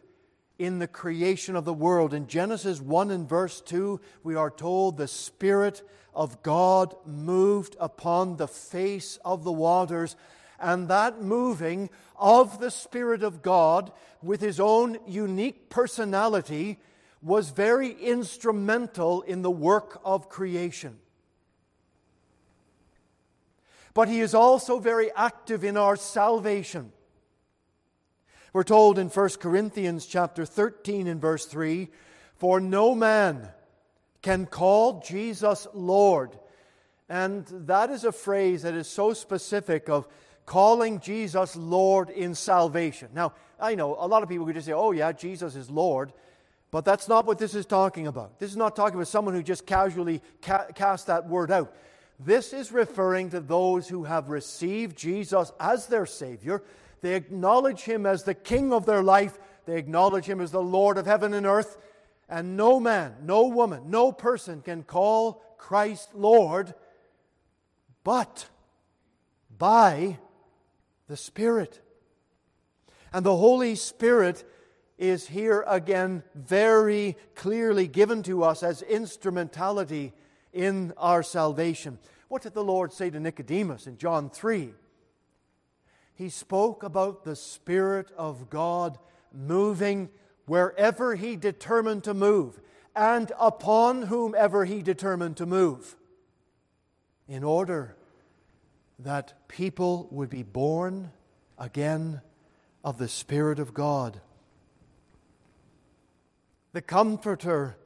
[0.58, 2.12] in the creation of the world.
[2.12, 5.82] In Genesis 1 and verse 2, we are told the Spirit
[6.14, 10.16] of God moved upon the face of the waters.
[10.60, 13.92] And that moving of the Spirit of God
[14.22, 16.78] with his own unique personality
[17.22, 20.98] was very instrumental in the work of creation.
[23.94, 26.92] But he is also very active in our salvation.
[28.52, 31.88] We're told in 1 Corinthians chapter 13 and verse 3,
[32.36, 33.48] for no man
[34.22, 36.36] can call Jesus Lord.
[37.08, 40.08] And that is a phrase that is so specific of
[40.46, 43.08] calling Jesus Lord in salvation.
[43.14, 46.12] Now, I know a lot of people could just say, oh, yeah, Jesus is Lord.
[46.70, 48.40] But that's not what this is talking about.
[48.40, 51.72] This is not talking about someone who just casually ca- cast that word out.
[52.18, 56.62] This is referring to those who have received Jesus as their Savior.
[57.00, 60.98] They acknowledge Him as the King of their life, they acknowledge Him as the Lord
[60.98, 61.76] of heaven and earth.
[62.28, 66.74] And no man, no woman, no person can call Christ Lord
[68.02, 68.46] but
[69.58, 70.18] by
[71.08, 71.80] the Spirit.
[73.12, 74.44] And the Holy Spirit
[74.98, 80.12] is here again very clearly given to us as instrumentality
[80.54, 81.98] in our salvation.
[82.28, 84.72] What did the Lord say to Nicodemus in John 3?
[86.14, 88.98] He spoke about the Spirit of God
[89.32, 90.08] moving
[90.46, 92.60] wherever He determined to move
[92.94, 95.96] and upon whomever He determined to move
[97.28, 97.96] in order
[99.00, 101.10] that people would be born
[101.58, 102.20] again
[102.84, 104.20] of the Spirit of God.
[106.72, 107.76] The Comforter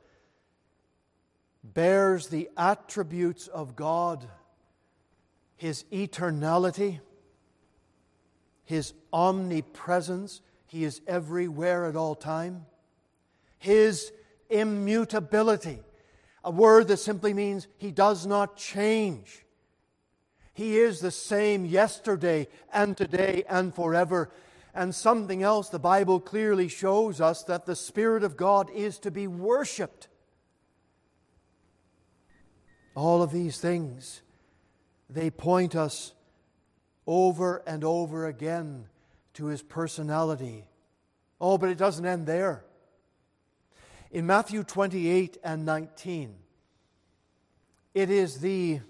[1.75, 4.27] bears the attributes of God
[5.57, 7.01] His eternality,
[8.65, 12.67] His omnipresence, He is everywhere at all time,
[13.59, 14.13] His
[14.51, 15.81] immutability,
[16.45, 19.45] a word that simply means He does not change.
[20.55, 24.33] He is the same yesterday and today and forever.
[24.75, 29.11] And something else, the Bible clearly shows us that the Spirit of God is to
[29.13, 30.09] be worshiped.
[32.99, 34.23] All of these things,
[35.09, 36.15] they point us
[37.07, 38.87] over and over again
[39.35, 40.65] to His personality.
[41.41, 42.65] Oh, but it doesn't end there.
[44.11, 46.35] In Matthew 28 and 19,
[47.95, 48.81] it is the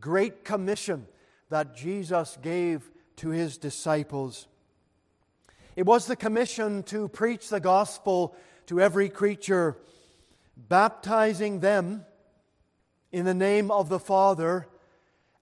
[0.00, 1.06] great commission
[1.48, 4.48] that Jesus gave to his disciples.
[5.76, 8.34] It was the commission to preach the gospel
[8.66, 9.76] to every creature,
[10.56, 12.04] baptizing them
[13.14, 14.66] in the name of the Father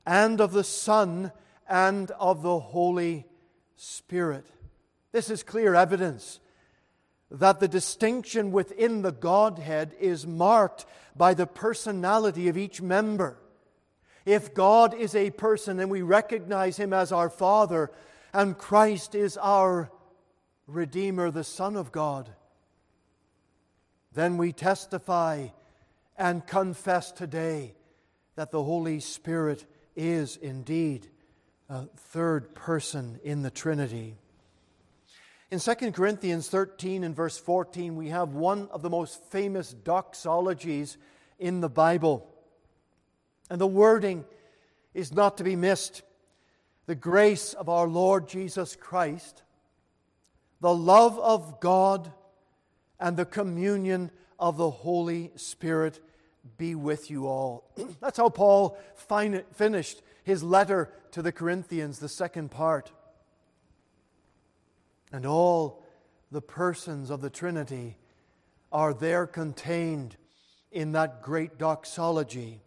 [0.05, 1.33] and of the Son
[1.67, 3.25] and of the Holy
[3.77, 4.45] Spirit.
[5.11, 6.39] This is clear evidence
[7.31, 10.85] that the distinction within the Godhead is marked
[11.17, 13.39] by the personality of each member.
[14.27, 17.91] If God is a person and we recognize him as our Father,
[18.35, 19.91] and Christ is our
[20.67, 22.29] Redeemer, the Son of God,
[24.13, 25.49] then we testify
[26.17, 27.75] and confess today
[28.35, 29.65] that the Holy Spirit
[29.97, 31.09] is indeed
[31.69, 34.17] a third person in the Trinity.
[35.51, 40.97] In 2 Corinthians 13 and verse 14, we have one of the most famous doxologies
[41.39, 42.27] in the Bible.
[43.51, 44.25] And the wording
[44.95, 46.03] is not to be missed.
[46.87, 49.43] The grace of our Lord Jesus Christ,
[50.61, 52.13] the love of God,
[52.99, 54.11] and the communion
[54.43, 56.01] of the Holy Spirit
[56.59, 57.71] be with you all.
[58.01, 62.91] That's how Paul fin- finished his letter to the Corinthians, the second part.
[65.13, 65.85] And all
[66.33, 67.97] the persons of the Trinity
[68.73, 70.17] are there contained
[70.73, 72.63] in that great doxology.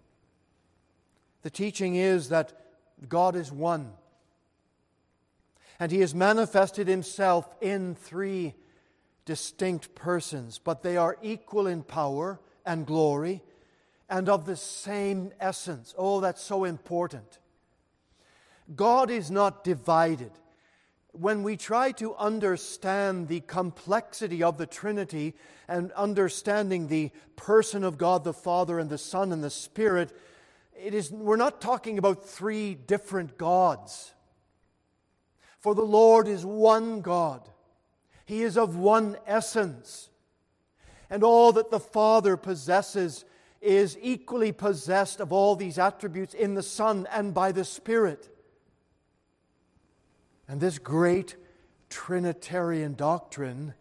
[1.41, 2.53] The teaching is that
[3.09, 3.91] God is one,
[5.77, 8.53] and He has manifested Himself in three
[9.25, 13.41] distinct persons, but they are equal in power and glory
[14.09, 15.93] and of the same essence.
[15.97, 17.39] Oh, that's so important.
[18.75, 20.31] God is not divided.
[21.11, 25.33] When we try to understand the complexity of the Trinity
[25.67, 30.15] and understanding the person of God the Father and the Son and the Spirit,
[30.77, 34.13] it is, we're not talking about three different gods.
[35.59, 37.49] For the Lord is one God,
[38.25, 40.09] He is of one essence.
[41.09, 43.23] And all that the Father possesses
[43.61, 48.29] is equally possessed of all these attributes in the Son and by the Spirit.
[50.47, 51.35] And this great
[51.89, 53.73] Trinitarian doctrine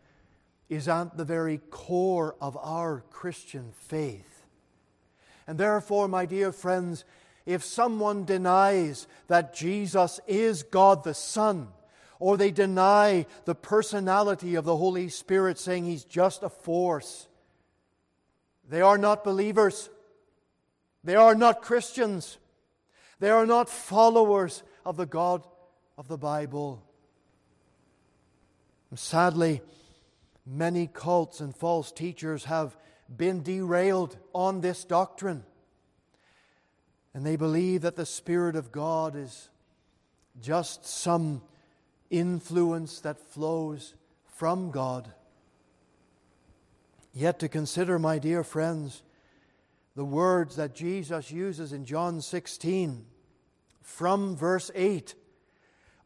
[0.69, 4.47] is at the very core of our Christian faith.
[5.47, 7.05] And therefore, my dear friends,
[7.45, 11.69] if someone denies that Jesus is God the Son,
[12.25, 17.29] or they deny the personality of the Holy Spirit, saying he's just a force,
[18.67, 19.91] they are not believers.
[21.05, 22.39] They are not Christians.
[23.21, 25.43] They are not followers of the God
[25.99, 26.83] of the Bible.
[28.89, 29.61] And sadly,
[30.47, 32.75] many cults and false teachers have
[33.15, 35.45] been derailed on this doctrine.
[37.13, 39.51] And they believe that the Spirit of God is
[40.41, 41.43] just some
[42.11, 43.95] influence that flows
[44.27, 45.13] from God.
[47.13, 49.03] Yet to consider, my dear friends,
[49.95, 53.07] the words that Jesus uses in John 16
[53.83, 55.15] from verse 8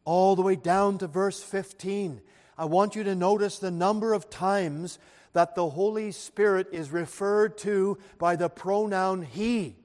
[0.05, 2.21] all the way down to verse 15.
[2.57, 4.99] I want you to notice the number of times
[5.33, 9.75] that the Holy Spirit is referred to by the pronoun He.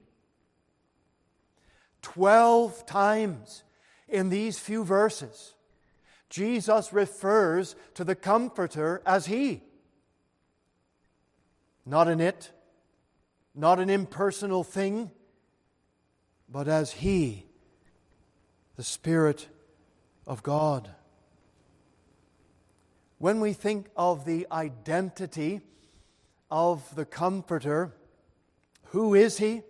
[2.02, 3.62] Twelve times
[4.08, 5.54] in these few verses,
[6.34, 9.62] Jesus refers to the Comforter as He.
[11.86, 12.50] Not an it,
[13.54, 15.12] not an impersonal thing,
[16.48, 17.46] but as He,
[18.74, 19.46] the Spirit
[20.26, 20.90] of God.
[23.18, 25.60] When we think of the identity
[26.50, 27.94] of the Comforter,
[28.86, 29.62] who is He?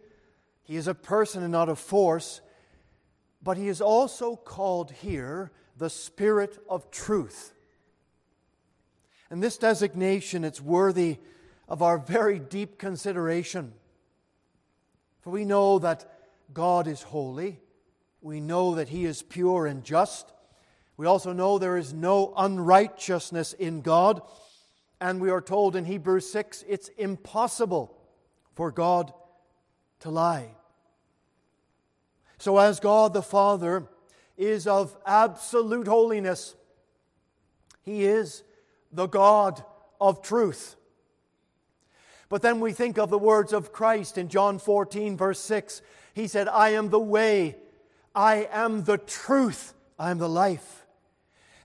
[0.63, 2.41] He is a person and not a force,
[3.43, 7.53] but He is also called here the Spirit of truth.
[9.31, 11.19] And this designation, it's worthy
[11.69, 13.73] of our very deep consideration.
[15.23, 16.05] For we know that
[16.53, 17.61] God is holy.
[18.21, 20.33] We know that He is pure and just.
[20.97, 24.23] We also know there is no unrighteousness in God.
[25.01, 27.99] And we are told in Hebrews 6 it's impossible
[28.55, 29.13] for God
[30.01, 30.55] to lie.
[32.39, 33.89] So, as God the Father
[34.37, 36.55] is of absolute holiness,
[37.83, 38.43] He is
[38.93, 39.65] the God
[40.01, 40.77] of truth.
[42.29, 45.83] But then we think of the words of Christ in John 14, verse 6.
[46.15, 47.57] He said, I am the way,
[48.15, 50.87] I am the truth, I am the life.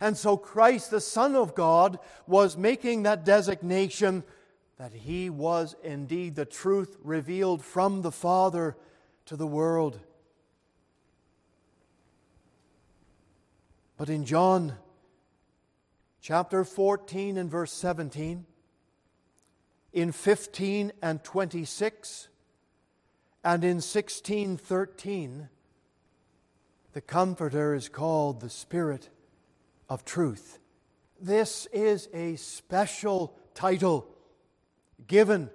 [0.02, 4.24] And so Christ, the Son of God, was making that designation
[4.78, 8.78] that he was indeed the truth revealed from the Father
[9.26, 10.00] to the world.
[14.00, 14.76] But in John
[16.22, 18.46] chapter 14 and verse 17,
[19.92, 22.30] in 15 and 26,
[23.44, 25.50] and in 1613,
[26.94, 29.10] the Comforter is called the Spirit
[29.90, 30.60] of truth.
[31.20, 34.08] This is a special title
[35.08, 35.50] given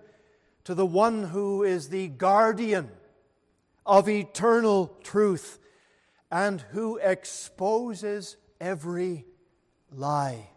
[0.65, 2.91] to the one who is the guardian
[3.87, 5.61] of eternal truth
[6.35, 9.25] and who exposes every
[9.93, 10.49] lie.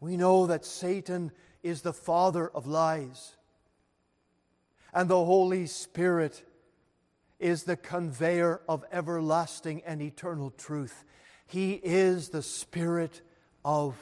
[0.00, 3.36] We know that Satan is the father of lies,
[4.92, 6.44] and the Holy Spirit
[7.40, 11.02] is the conveyor of everlasting and eternal truth.
[11.46, 13.22] He is the Spirit
[13.64, 13.96] of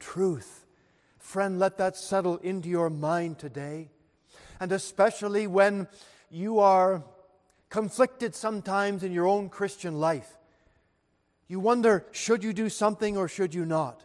[0.00, 0.64] truth.
[1.18, 3.90] Friend, let that settle into your mind today.
[4.58, 5.86] And especially when
[6.30, 7.04] you are
[7.76, 10.38] conflicted sometimes in your own Christian life.
[11.46, 14.02] You wonder, should you do something or should you not?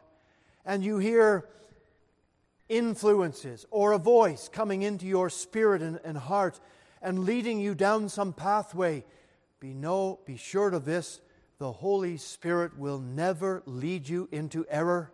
[0.65, 1.47] And you hear
[2.67, 6.59] influences or a voice coming into your spirit and, and heart
[7.01, 9.05] and leading you down some pathway.
[9.61, 11.21] Be, no, be sure of this
[11.57, 15.13] the Holy Spirit will never lead you into error.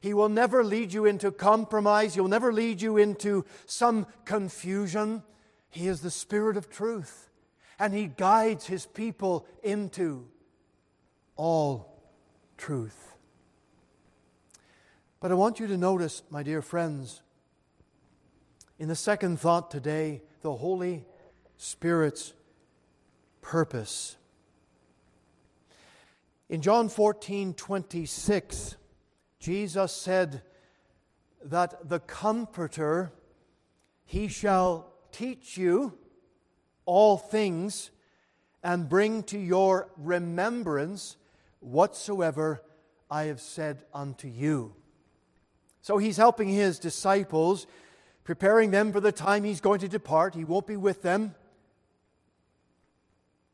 [0.00, 2.16] He will never lead you into compromise.
[2.16, 5.22] He'll never lead you into some confusion.
[5.68, 7.29] He is the Spirit of truth,
[7.80, 10.28] and He guides His people into
[11.34, 12.02] all
[12.58, 13.16] truth.
[15.18, 17.22] But I want you to notice, my dear friends,
[18.78, 21.06] in the second thought today, the Holy
[21.56, 22.34] Spirit's
[23.40, 24.16] purpose.
[26.50, 28.76] In John 14 26,
[29.38, 30.42] Jesus said
[31.42, 33.12] that the Comforter,
[34.04, 35.96] he shall teach you
[36.90, 37.92] all things
[38.64, 41.16] and bring to your remembrance
[41.60, 42.60] whatsoever
[43.08, 44.74] I have said unto you.
[45.82, 47.68] So he's helping his disciples,
[48.24, 50.34] preparing them for the time he's going to depart.
[50.34, 51.36] He won't be with them.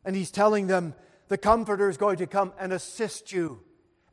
[0.03, 0.95] And he's telling them,
[1.29, 3.61] the Comforter is going to come and assist you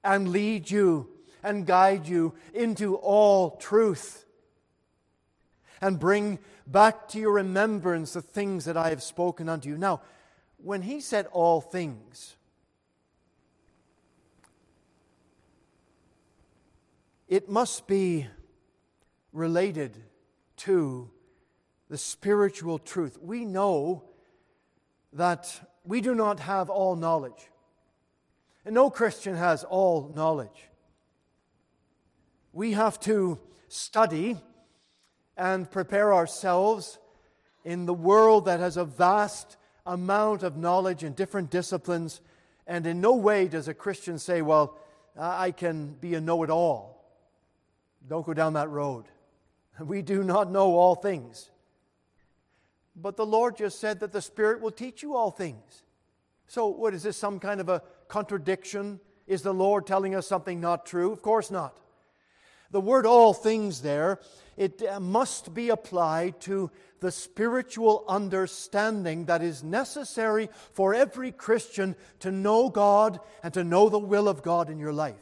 [0.04, 1.08] and lead you
[1.42, 4.23] and guide you into all truth
[5.82, 9.78] and bring back to your remembrance the things that I have spoken unto you.
[9.78, 10.02] Now,
[10.58, 12.36] when he said all things,
[17.28, 18.28] it must be
[19.32, 19.98] related
[20.58, 21.10] to
[21.90, 23.18] the spiritual truth.
[23.22, 24.04] We know
[25.12, 27.50] that we do not have all knowledge.
[28.66, 30.70] And no Christian has all knowledge.
[32.54, 34.38] We have to study
[35.38, 37.00] and prepare ourselves
[37.64, 42.22] in the world that has a vast amount of knowledge in different disciplines.
[42.68, 44.78] And in no way does a Christian say, Well,
[45.18, 47.04] I can be a know it all.
[48.08, 49.06] Don't go down that road.
[49.80, 51.50] We do not know all things.
[52.96, 55.82] But the Lord just said that the Spirit will teach you all things.
[56.48, 59.00] So, what is this, some kind of a contradiction?
[59.26, 61.12] Is the Lord telling us something not true?
[61.12, 61.76] Of course not.
[62.70, 64.20] The word all things there,
[64.58, 71.96] it uh, must be applied to the spiritual understanding that is necessary for every Christian
[72.20, 75.16] to know God and to know the will of God in your life.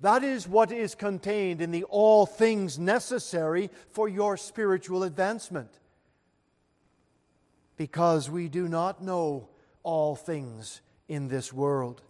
[0.00, 5.70] That is what is contained in the all things necessary for your spiritual advancement
[7.76, 9.48] because we do not know
[9.82, 12.02] all things in this world.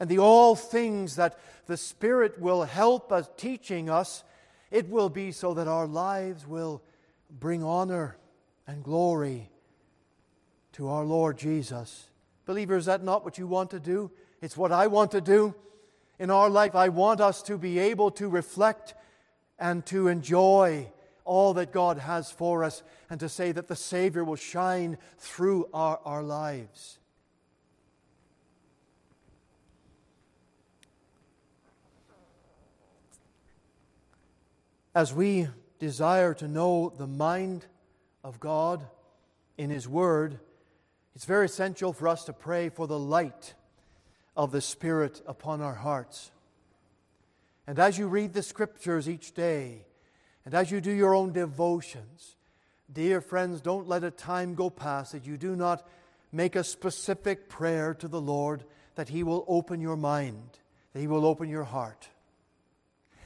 [0.00, 4.24] And the all things that the Spirit will help us teaching us,
[4.70, 6.82] it will be so that our lives will
[7.30, 8.16] bring honor
[8.66, 9.50] and glory
[10.72, 12.08] to our Lord Jesus.
[12.46, 14.10] Believer, is that not what you want to do?
[14.42, 15.54] It's what I want to do.
[16.18, 18.94] In our life, I want us to be able to reflect
[19.58, 20.88] and to enjoy
[21.24, 25.68] all that God has for us and to say that the Savior will shine through
[25.72, 26.98] our, our lives.
[34.94, 35.48] As we
[35.80, 37.66] desire to know the mind
[38.22, 38.86] of God
[39.58, 40.38] in His Word,
[41.16, 43.54] it's very essential for us to pray for the light
[44.36, 46.30] of the Spirit upon our hearts.
[47.66, 49.84] And as you read the Scriptures each day,
[50.44, 52.36] and as you do your own devotions,
[52.92, 55.88] dear friends, don't let a time go past that you do not
[56.30, 58.62] make a specific prayer to the Lord
[58.94, 60.58] that He will open your mind,
[60.92, 62.10] that He will open your heart.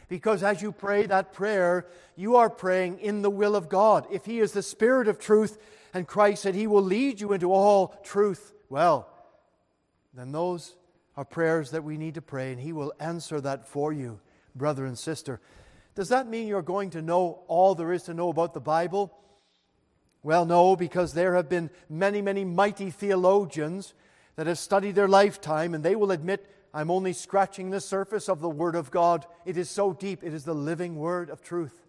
[0.09, 1.87] Because as you pray that prayer,
[2.17, 4.07] you are praying in the will of God.
[4.11, 5.59] If He is the Spirit of truth
[5.93, 9.09] and Christ said He will lead you into all truth, well,
[10.15, 10.75] then those
[11.17, 14.21] are prayers that we need to pray, and He will answer that for you,
[14.55, 15.41] brother and sister.
[15.95, 19.13] Does that mean you're going to know all there is to know about the Bible?
[20.23, 23.95] Well, no, because there have been many, many mighty theologians
[24.37, 28.41] that have studied their lifetime, and they will admit, I'm only scratching the surface of
[28.41, 29.27] the Word of God.
[29.45, 31.87] It is so deep, it is the living Word of truth.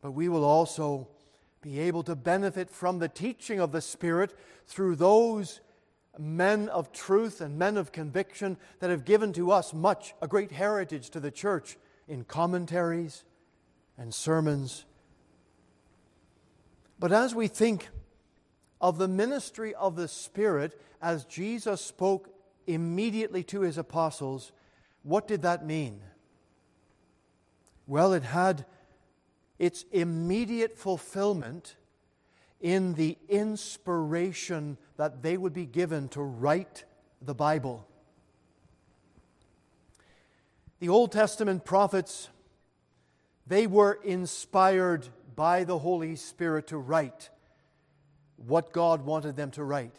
[0.00, 1.08] But we will also
[1.60, 4.36] be able to benefit from the teaching of the Spirit
[4.66, 5.60] through those
[6.18, 10.52] men of truth and men of conviction that have given to us much, a great
[10.52, 13.24] heritage to the church in commentaries
[13.96, 14.84] and sermons.
[16.98, 17.88] But as we think
[18.80, 22.33] of the ministry of the Spirit as Jesus spoke
[22.66, 24.52] immediately to his apostles,
[25.02, 26.00] what did that mean?
[27.86, 28.64] Well, it had
[29.58, 31.76] its immediate fulfillment
[32.60, 36.84] in the inspiration that they would be given to write
[37.20, 37.86] the Bible.
[40.80, 42.28] The Old Testament prophets,
[43.46, 47.30] they were inspired by the Holy Spirit to write
[48.36, 49.96] what God wanted them to write.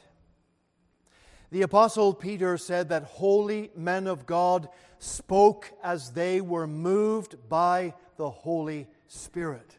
[1.52, 4.68] The Apostle Peter said that holy men of God
[5.00, 9.78] spoke as they were moved by the Holy Spirit.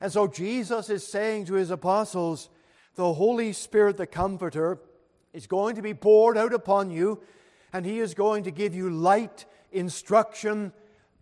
[0.00, 2.48] And so Jesus is saying to his apostles,
[2.94, 4.78] the Holy Spirit, the Comforter,
[5.32, 7.20] is going to be poured out upon you,
[7.72, 10.72] and he is going to give you light, instruction,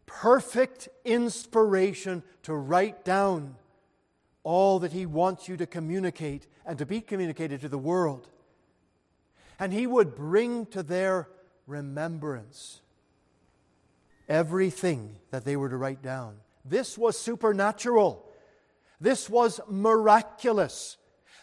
[0.07, 3.57] perfect inspiration to write down
[4.43, 8.29] all that he wants you to communicate and to be communicated to the world.
[9.63, 11.29] And he would bring to their
[11.69, 12.81] remembrance
[14.29, 16.35] everything that they were to write down.
[16.65, 18.29] This was supernatural.
[19.01, 20.97] This was miraculous.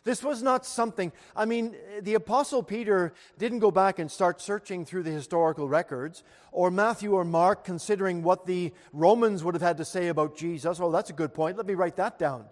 [0.03, 4.83] This was not something, I mean, the Apostle Peter didn't go back and start searching
[4.83, 9.77] through the historical records, or Matthew or Mark considering what the Romans would have had
[9.77, 10.81] to say about Jesus.
[10.81, 11.55] Oh, that's a good point.
[11.55, 12.43] Let me write that down.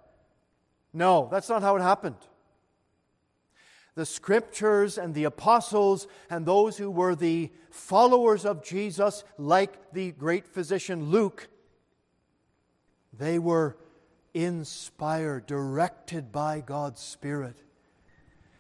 [0.94, 2.16] No, that's not how it happened.
[3.98, 10.12] The scriptures and the apostles and those who were the followers of Jesus, like the
[10.12, 11.48] great physician Luke,
[13.12, 13.76] they were
[14.36, 17.58] inspired, directed by God's Spirit.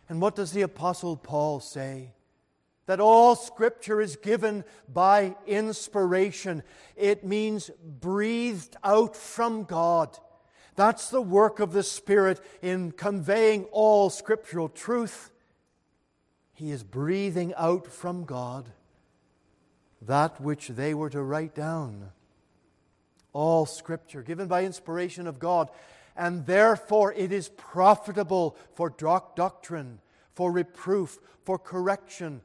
[0.10, 2.16] And what does the Apostle Paul say?
[2.88, 6.64] That all Scripture is given by inspiration.
[6.96, 10.18] It means breathed out from God.
[10.78, 15.32] That's the work of the Spirit in conveying all scriptural truth.
[16.54, 18.70] He is breathing out from God
[20.04, 22.12] that which they were to write down.
[23.34, 25.70] All Scripture, given by inspiration of God,
[26.16, 30.00] and therefore it is profitable for doc- doctrine,
[30.36, 32.42] for reproof, for correction,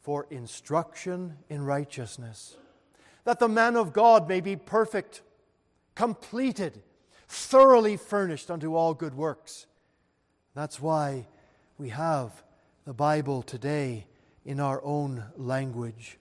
[0.00, 2.56] for instruction in righteousness,
[3.24, 5.20] that the man of God may be perfect,
[5.94, 6.82] completed,
[7.34, 9.66] thoroughly furnished unto all good works.
[10.54, 11.26] That's why
[11.78, 12.30] we have
[12.84, 14.06] the Bible today
[14.44, 16.18] in our own language.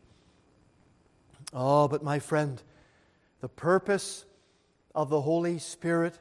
[1.54, 2.62] Oh, but my friend,
[3.42, 4.26] the purpose
[4.96, 6.18] of the Holy Spirit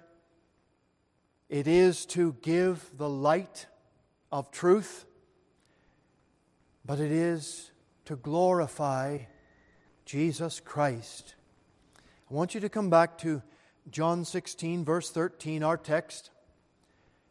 [1.53, 3.67] it is to give the light
[4.33, 5.05] of truth,
[6.83, 7.71] but it is
[8.07, 9.19] to glorify
[10.07, 11.35] Jesus Christ.
[12.31, 13.43] I want you to come back to
[13.91, 16.31] John 16, verse 13, our text,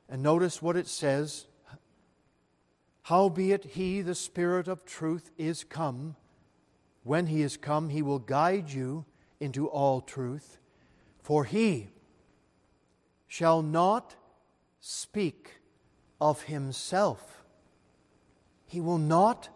[0.09, 1.47] and notice what it says.
[3.03, 6.15] Howbeit he, the Spirit of truth, is come.
[7.03, 9.05] When he is come, he will guide you
[9.39, 10.59] into all truth.
[11.23, 11.89] For he
[13.27, 14.15] shall not
[14.79, 15.61] speak
[16.19, 17.43] of himself.
[18.67, 19.49] He will not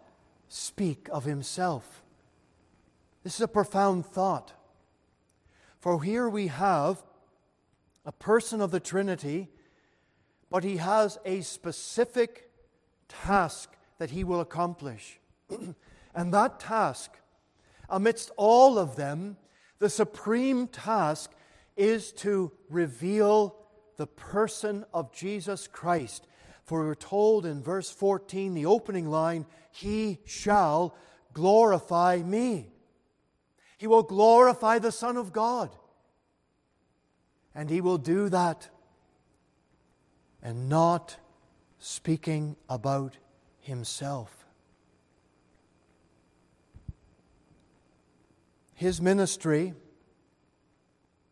[0.48, 2.02] speak of himself.
[3.22, 4.52] This is a profound thought.
[5.86, 7.04] For here we have
[8.04, 9.46] a person of the Trinity,
[10.50, 12.50] but he has a specific
[13.08, 15.20] task that he will accomplish.
[16.12, 17.12] and that task,
[17.88, 19.36] amidst all of them,
[19.78, 21.30] the supreme task
[21.76, 23.54] is to reveal
[23.96, 26.26] the person of Jesus Christ.
[26.64, 30.96] For we're told in verse 14, the opening line, He shall
[31.32, 32.72] glorify me.
[33.76, 35.74] He will glorify the Son of God.
[37.54, 38.68] And He will do that
[40.42, 41.16] and not
[41.78, 43.16] speaking about
[43.60, 44.46] Himself.
[48.76, 49.72] his ministry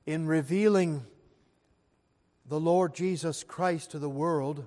[0.07, 1.05] in revealing
[2.49, 4.67] the Lord Jesus Christ to the world,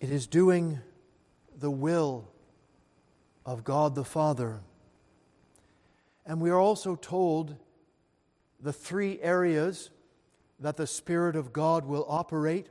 [0.00, 0.80] it is doing
[1.58, 2.28] the will
[3.46, 4.60] of God the Father.
[6.26, 7.56] And we are also told
[8.60, 9.90] the three areas
[10.58, 12.68] that the Spirit of God will operate.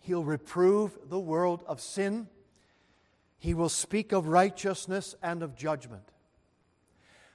[0.00, 2.28] He'll reprove the world of sin,
[3.38, 6.10] He will speak of righteousness and of judgment.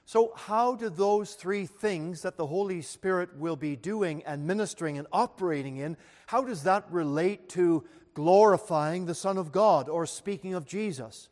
[0.04, 4.98] So, how do those three things that the Holy Spirit will be doing and ministering
[4.98, 5.96] and operating in,
[6.26, 7.84] how does that relate to
[8.14, 11.28] glorifying the Son of God or speaking of Jesus?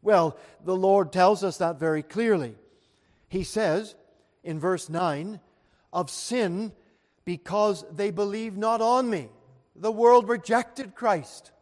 [0.00, 2.54] Well, the Lord tells us that very clearly.
[3.30, 3.94] He says
[4.44, 5.40] in verse 9,
[5.92, 6.72] of sin
[7.24, 9.28] because they believe not on me.
[9.76, 11.52] The world rejected Christ.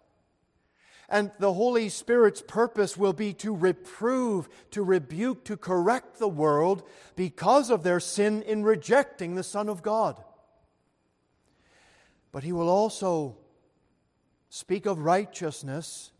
[1.10, 6.82] And the Holy Spirit's purpose will be to reprove, to rebuke, to correct the world
[7.16, 10.22] because of their sin in rejecting the Son of God.
[12.32, 13.36] But he will also
[14.50, 16.12] speak of righteousness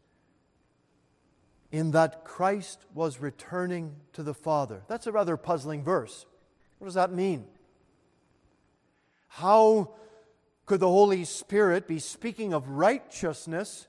[1.71, 4.83] in that Christ was returning to the Father.
[4.89, 6.25] That's a rather puzzling verse.
[6.79, 7.47] What does that mean?
[9.29, 9.91] How
[10.65, 13.87] could the Holy Spirit be speaking of righteousness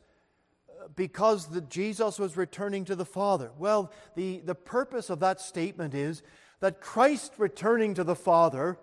[0.70, 3.52] uh, because the, Jesus was returning to the Father?
[3.58, 6.22] Well, the, the purpose of that statement is
[6.60, 8.78] that Christ returning to the Father,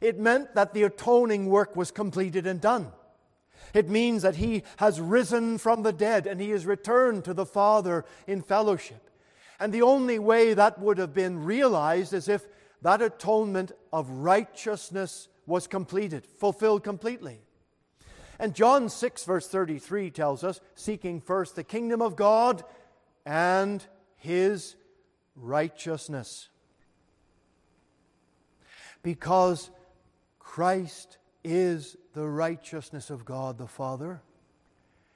[0.00, 2.92] it meant that the atoning work was completed and done.
[3.74, 7.46] It means that he has risen from the dead and he has returned to the
[7.46, 9.10] Father in fellowship.
[9.58, 12.46] And the only way that would have been realized is if
[12.82, 17.40] that atonement of righteousness was completed, fulfilled completely.
[18.38, 22.64] And John 6, verse 33 tells us seeking first the kingdom of God
[23.24, 23.84] and
[24.16, 24.74] his
[25.36, 26.48] righteousness.
[29.02, 29.70] Because
[30.40, 34.20] Christ is the righteousness of God the Father.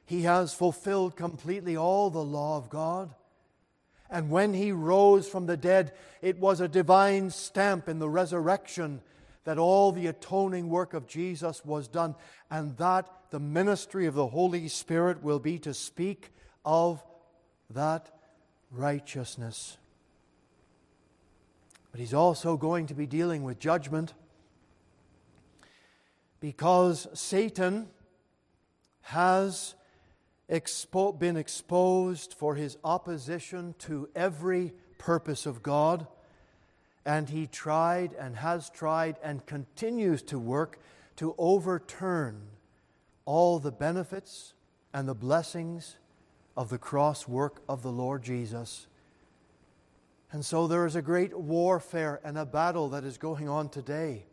[0.05, 3.15] He has fulfilled completely all the law of God.
[4.09, 9.01] And when he rose from the dead, it was a divine stamp in the resurrection
[9.45, 12.15] that all the atoning work of Jesus was done,
[12.51, 16.31] and that the ministry of the Holy Spirit will be to speak
[16.65, 17.03] of
[17.71, 18.11] that
[18.71, 19.77] righteousness.
[21.91, 24.15] But he's also going to be dealing with judgment
[26.41, 27.89] because Satan
[29.03, 29.75] has
[30.51, 36.07] expo- been exposed for his opposition to every purpose of God,
[37.05, 40.79] and he tried and has tried and continues to work
[41.17, 42.43] to overturn
[43.25, 44.55] all the benefits
[44.93, 45.97] and the blessings
[46.57, 48.87] of the cross work of the Lord Jesus.
[50.33, 54.27] And so there is a great warfare and a battle that is going on today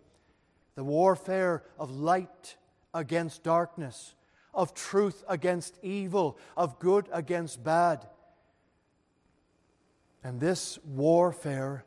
[0.76, 2.58] the warfare of light
[2.94, 4.16] against darkness,
[4.54, 8.06] of truth against evil, of good against bad.
[10.24, 11.86] And this warfare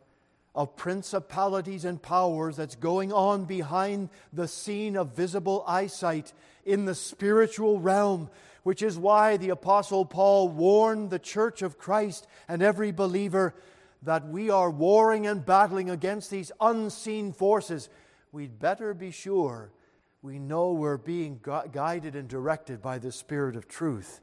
[0.54, 6.32] of principalities and powers that's going on behind the scene of visible eyesight
[6.64, 8.30] in the spiritual realm,
[8.62, 13.54] which is why the Apostle Paul warned the church of Christ and every believer
[14.02, 17.88] that we are warring and battling against these unseen forces
[18.36, 19.72] we'd better be sure
[20.20, 24.20] we know we're being gu- guided and directed by the Spirit of truth,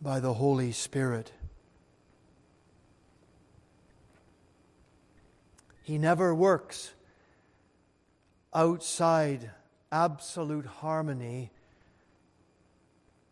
[0.00, 1.32] by the Holy Spirit.
[5.82, 6.94] He never works
[8.54, 9.50] outside
[9.90, 11.50] absolute harmony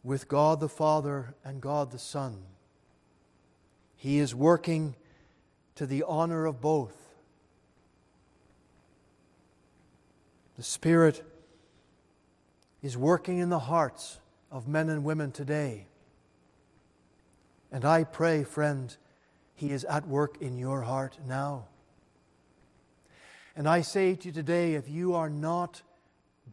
[0.03, 2.43] with God the Father and God the Son.
[3.95, 4.97] He is working
[5.77, 7.10] to the honor of both.
[10.61, 11.23] The Spirit
[12.83, 15.87] is working in the hearts of men and women today.
[17.73, 18.95] And I pray, friend,
[19.55, 21.65] He is at work in your heart now.
[23.57, 25.81] And I say to you today if you are not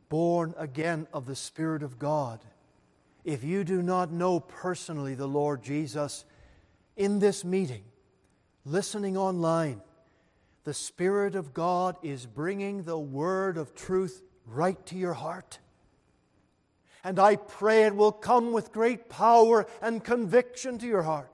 [0.07, 2.39] born again of the Spirit of God,
[3.25, 6.23] if you do not know personally the Lord Jesus
[6.95, 7.83] in this meeting,
[8.63, 9.81] listening online,
[10.67, 15.59] the Spirit of God is bringing the word of truth right to your heart.
[17.05, 21.33] And I pray it will come with great power and conviction to your heart.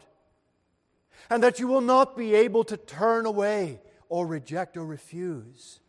[1.31, 5.79] And that you will not be able to turn away or reject or refuse.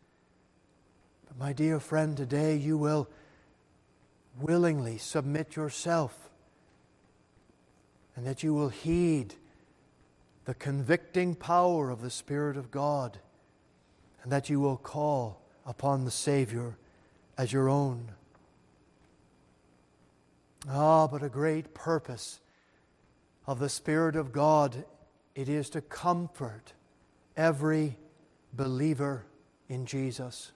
[1.27, 3.07] But, my dear friend, today you will
[4.41, 6.31] willingly submit yourself
[8.15, 9.35] and that you will heed
[10.45, 13.19] the convicting power of the Spirit of God
[14.25, 16.75] and that you will call upon the Savior
[17.37, 18.09] as your own.
[20.67, 22.39] Ah, but a great purpose
[23.45, 24.83] of the Spirit of God
[25.35, 26.73] it is to comfort
[27.37, 27.97] every
[28.51, 29.27] believer
[29.69, 30.51] in Jesus.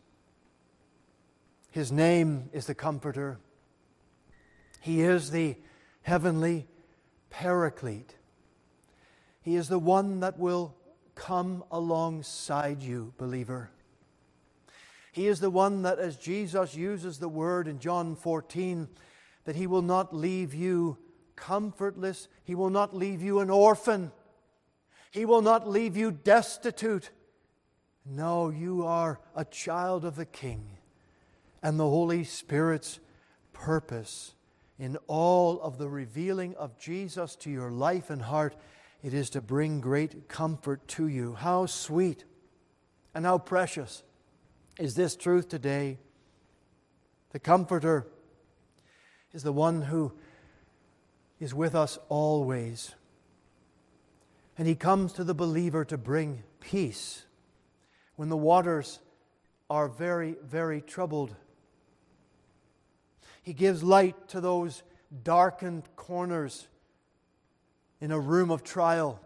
[1.70, 3.38] His name is the Comforter.
[4.82, 5.58] He is the
[6.02, 6.66] heavenly
[7.30, 8.16] Paraclete.
[9.44, 10.74] He is the one that will
[11.20, 13.70] come alongside you, believer.
[15.12, 18.88] He is the one that, as Jesus uses the word in John 14,
[19.44, 20.98] that He will not leave you
[21.36, 24.14] comfortless, He will not leave you an orphan,
[25.12, 27.10] He will not leave you destitute.
[28.06, 30.78] No, you are a child of the King,
[31.62, 33.02] and the Holy Spirit's
[33.52, 34.36] purpose
[34.80, 38.56] in all of the revealing of Jesus to your life and heart
[39.04, 41.34] it is to bring great comfort to you.
[41.34, 42.26] How sweet
[43.14, 44.04] and how precious
[44.78, 45.97] is this truth today
[47.32, 48.08] The Comforter
[49.34, 50.14] is the one who
[51.39, 52.93] is with us always.
[54.58, 57.24] And he comes to the believer to bring peace
[58.16, 59.00] when the waters
[59.70, 61.36] are very, very troubled.
[63.41, 64.84] He gives light to those
[65.24, 66.68] darkened corners
[68.02, 69.20] in a room of trial.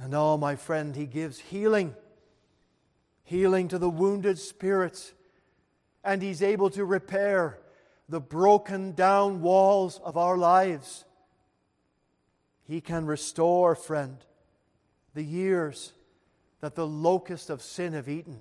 [0.00, 1.94] And oh, my friend, He gives healing
[3.30, 5.12] healing to the wounded spirits,
[6.02, 7.60] and He's able to repair
[8.08, 11.04] the broken down walls of our lives.
[12.64, 14.16] He can restore, friend,
[15.14, 15.92] the years
[16.60, 18.40] that the locusts of sin have eaten.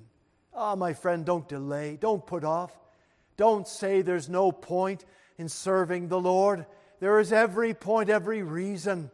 [0.55, 2.75] Ah, oh, my friend, don't delay, don't put off.
[3.37, 5.05] Don't say there's no point
[5.37, 6.65] in serving the Lord.
[6.99, 9.11] There is every point, every reason.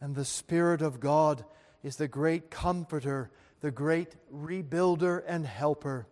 [0.00, 1.44] And the Spirit of God
[1.82, 6.06] is the great comforter, the great rebuilder and helper.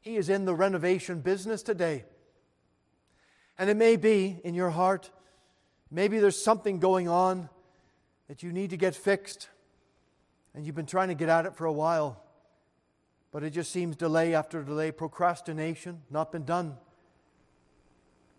[0.00, 2.04] He is in the renovation business today.
[3.58, 5.10] And it may be in your heart,
[5.90, 7.48] maybe there's something going on
[8.28, 9.48] that you need to get fixed,
[10.54, 12.24] and you've been trying to get at it for a while.
[13.30, 16.76] But it just seems delay after delay, procrastination, not been done.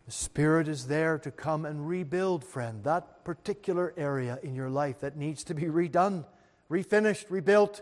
[0.05, 4.99] The Spirit is there to come and rebuild, friend, that particular area in your life
[4.99, 6.25] that needs to be redone,
[6.69, 7.81] refinished, rebuilt.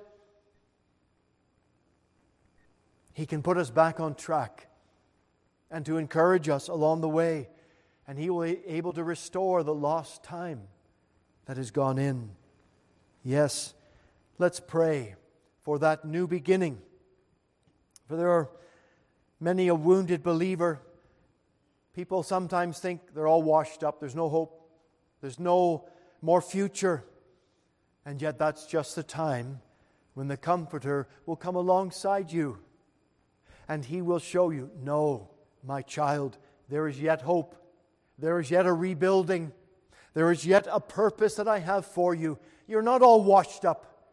[3.14, 4.68] He can put us back on track
[5.72, 7.50] and to encourage us along the way,
[8.08, 10.62] and He will be able to restore the lost time
[11.46, 12.32] that has gone in.
[13.24, 13.74] Yes,
[14.38, 15.16] let's pray
[15.64, 16.82] for that new beginning
[18.12, 18.50] for there are
[19.40, 20.82] many a wounded believer.
[21.94, 24.70] People sometimes think they're all washed up, there's no hope,
[25.20, 25.88] there's no
[26.22, 27.04] more future.
[28.06, 29.62] And yet, that's just the time
[30.14, 32.60] when the Comforter will come alongside you
[33.68, 35.30] and he will show you no,
[35.64, 36.38] my child,
[36.68, 37.56] there is yet hope.
[38.18, 39.52] There is yet a rebuilding.
[40.14, 42.38] There is yet a purpose that I have for you.
[42.68, 44.10] You're not all washed up.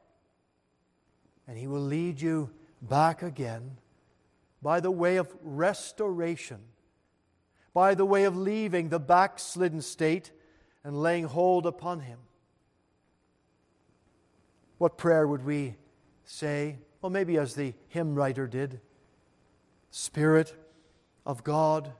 [1.46, 2.50] And he will lead you
[2.82, 3.78] back again
[4.62, 6.58] by the way of restoration,
[7.72, 10.30] by the way of leaving the backslidden state
[10.84, 12.18] and laying hold upon Him.
[14.78, 15.76] What prayer would we
[16.24, 16.78] say?
[17.00, 18.80] Well, maybe as the hymn writer did
[19.90, 20.54] Spirit
[21.24, 21.92] of God,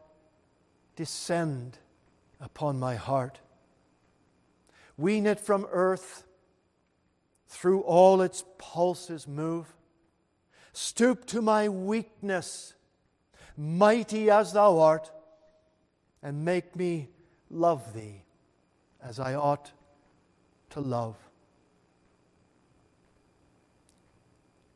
[0.96, 1.78] descend
[2.40, 3.40] upon my heart.
[4.96, 6.24] Wean it from earth,
[7.46, 9.74] through all its pulses move
[10.80, 12.74] Stoop to my weakness,
[13.56, 15.10] mighty as thou art,
[16.22, 17.08] and make me
[17.50, 18.22] love thee
[19.02, 19.72] as I ought
[20.70, 21.16] to love.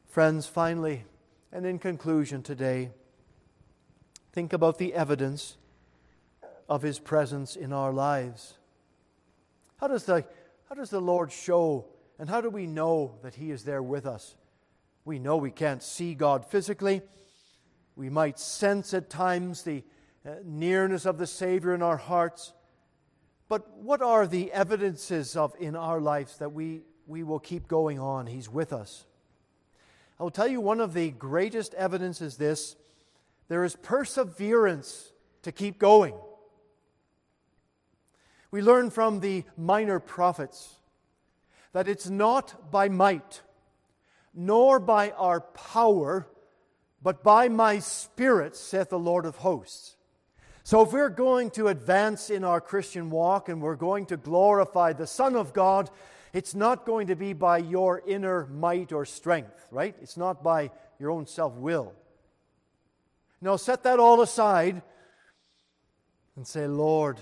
[0.08, 1.04] Friends, finally,
[1.52, 2.90] and in conclusion today,
[4.32, 5.56] think about the evidence
[6.68, 8.54] of His presence in our lives.
[9.78, 10.24] How does the,
[10.68, 11.86] how does the Lord show,
[12.18, 14.36] and how do we know that He is there with us?
[15.04, 17.02] We know we can't see God physically.
[17.96, 19.82] We might sense at times the
[20.24, 22.52] Uh, nearness of the Savior in our hearts.
[23.48, 27.98] But what are the evidences of in our lives that we, we will keep going
[27.98, 28.26] on?
[28.26, 29.04] He's with us.
[30.20, 32.76] I will tell you one of the greatest evidence is this
[33.48, 35.12] there is perseverance
[35.42, 36.14] to keep going.
[38.52, 40.76] We learn from the minor prophets
[41.72, 43.42] that it's not by might
[44.34, 46.28] nor by our power,
[47.02, 49.96] but by my Spirit, saith the Lord of hosts.
[50.64, 54.92] So, if we're going to advance in our Christian walk and we're going to glorify
[54.92, 55.90] the Son of God,
[56.32, 59.94] it's not going to be by your inner might or strength, right?
[60.00, 61.92] It's not by your own self will.
[63.40, 64.82] Now, set that all aside
[66.36, 67.18] and say, Lord,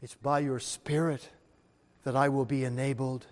[0.00, 1.28] it's by your Spirit
[2.04, 3.26] that I will be enabled.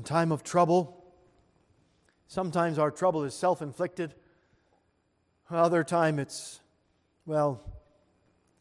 [0.00, 1.04] in time of trouble.
[2.26, 4.14] Sometimes our trouble is self inflicted,
[5.56, 6.60] other time it's,
[7.26, 7.60] well,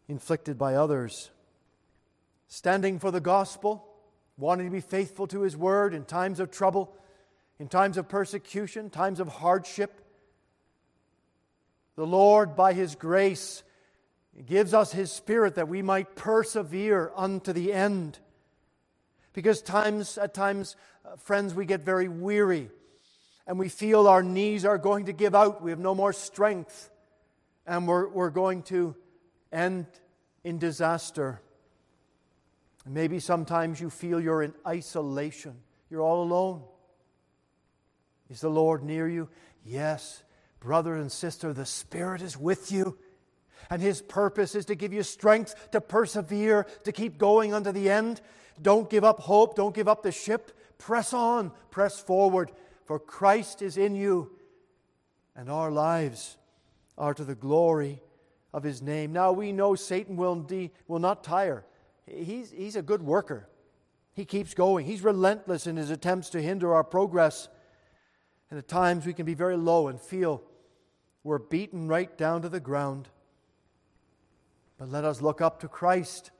[0.07, 1.29] inflicted by others.
[2.47, 3.85] Standing for the gospel,
[4.37, 6.95] wanting to be faithful to his word in times of trouble,
[7.59, 10.01] in times of persecution, times of hardship.
[11.95, 13.63] The Lord, by his grace,
[14.47, 18.17] gives us his spirit that we might persevere unto the end.
[19.33, 20.75] Because times, at times,
[21.05, 22.71] uh, friends, we get very weary
[23.49, 25.63] and we feel our knees are going to give out.
[25.63, 26.91] We have no more strength
[27.65, 28.95] and we're, we're going to
[29.51, 29.87] end
[30.43, 31.41] in disaster.
[32.85, 35.55] Maybe sometimes you feel you're in isolation,
[35.89, 36.61] you're all alone.
[38.29, 39.29] Is the Lord near you?
[39.65, 40.21] Yes,
[40.59, 42.99] brother and sister, the Spirit is with you.
[43.71, 47.89] And His purpose is to give you strength to persevere, to keep going unto the
[47.89, 48.21] end.
[48.61, 49.55] Don't give up hope.
[49.55, 50.51] Don't give up the ship.
[50.77, 52.51] Press on, press forward,
[52.89, 54.31] for Christ is in you,
[55.35, 56.37] and our lives
[56.97, 58.01] are to the glory
[58.51, 59.13] of His name.
[59.13, 61.65] Now we know Satan will, indeed, will not tire.
[62.07, 63.47] He's, he's a good worker.
[64.15, 64.87] He keeps going.
[64.87, 67.47] He's relentless in his attempts to hinder our progress.
[68.49, 70.41] And at times we can be very low and feel
[71.23, 73.07] we're beaten right down to the ground.
[74.79, 76.31] But let us look up to Christ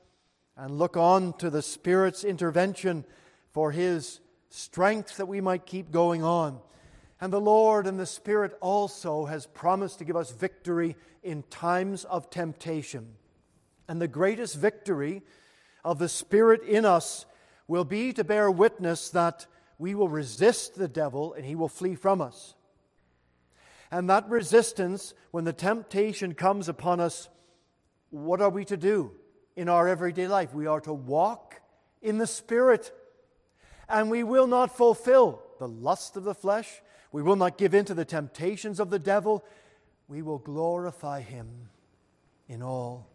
[0.58, 3.06] and look on to the Spirit's intervention
[3.52, 4.20] for His
[4.50, 6.60] strength that we might keep going on.
[7.22, 12.06] And the Lord and the Spirit also has promised to give us victory in times
[12.06, 13.16] of temptation.
[13.88, 15.22] And the greatest victory
[15.84, 17.26] of the Spirit in us
[17.68, 19.46] will be to bear witness that
[19.78, 22.56] we will resist the devil and he will flee from us.
[23.92, 27.28] And that resistance, when the temptation comes upon us,
[28.12, 29.12] what are we to do
[29.56, 30.54] in our everyday life?
[30.54, 31.62] We are to walk
[32.02, 32.92] in the Spirit,
[33.90, 36.82] and we will not fulfill the lust of the flesh.
[37.11, 39.44] We will not give in to the temptations of the devil.
[40.07, 41.70] We will glorify him
[42.48, 43.07] in all.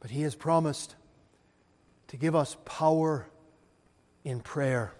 [0.00, 0.96] But he has promised
[2.08, 3.28] to give us power
[4.24, 4.92] in prayer.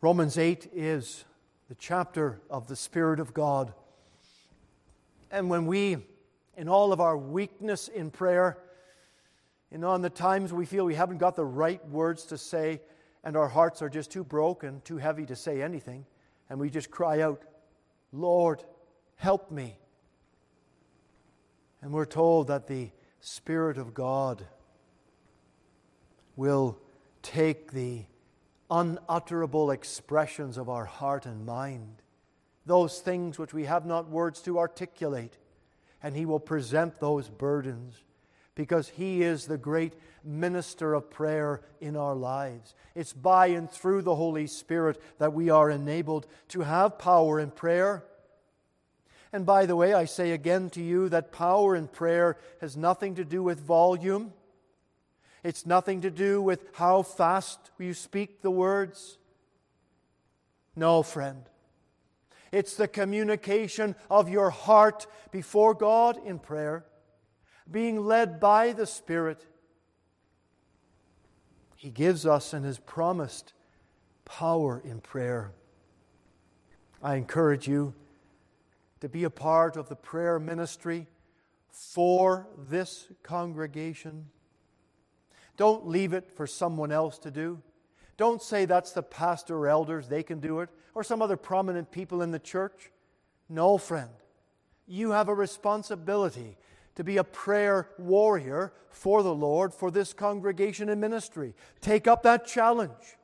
[0.00, 1.24] Romans 8 is
[1.68, 3.74] the chapter of the Spirit of God.
[5.30, 5.98] And when we,
[6.56, 8.56] in all of our weakness in prayer,
[9.70, 12.80] and on the times we feel we haven't got the right words to say,
[13.22, 16.06] and our hearts are just too broken, too heavy to say anything,
[16.48, 17.42] and we just cry out,
[18.12, 18.64] Lord,
[19.16, 19.78] help me.
[21.82, 22.90] And we're told that the
[23.20, 24.46] Spirit of God
[26.36, 26.78] will
[27.22, 28.04] take the
[28.70, 32.02] unutterable expressions of our heart and mind,
[32.64, 35.36] those things which we have not words to articulate,
[36.02, 38.02] and He will present those burdens
[38.58, 42.74] because He is the great minister of prayer in our lives.
[42.94, 47.52] It's by and through the Holy Spirit that we are enabled to have power in
[47.52, 48.04] prayer
[49.32, 53.16] and by the way, I say again to you that power in prayer has nothing
[53.16, 54.32] to do with volume.
[55.44, 59.18] It's nothing to do with how fast you speak the words.
[60.74, 61.42] No, friend.
[62.50, 66.86] It's the communication of your heart before God in prayer,
[67.70, 69.46] being led by the Spirit.
[71.76, 73.52] He gives us and has promised
[74.24, 75.52] power in prayer.
[77.02, 77.94] I encourage you
[79.00, 81.06] to be a part of the prayer ministry
[81.70, 84.26] for this congregation.
[85.56, 87.60] Don't leave it for someone else to do.
[88.16, 91.92] Don't say that's the pastor or elders, they can do it, or some other prominent
[91.92, 92.90] people in the church.
[93.48, 94.10] No, friend.
[94.88, 96.56] You have a responsibility
[96.98, 101.54] to be a prayer warrior for the Lord, for this congregation and ministry.
[101.80, 103.16] Take up that challenge.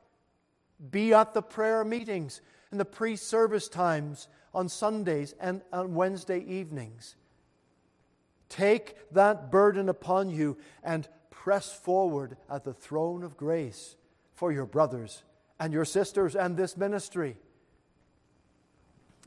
[0.91, 2.39] Be at the prayer meetings
[2.71, 7.17] and the pre service times on Sundays and on Wednesday evenings.
[8.47, 13.97] Take that burden upon you and press forward at the throne of grace
[14.35, 15.23] for your brothers
[15.59, 17.35] and your sisters and this ministry.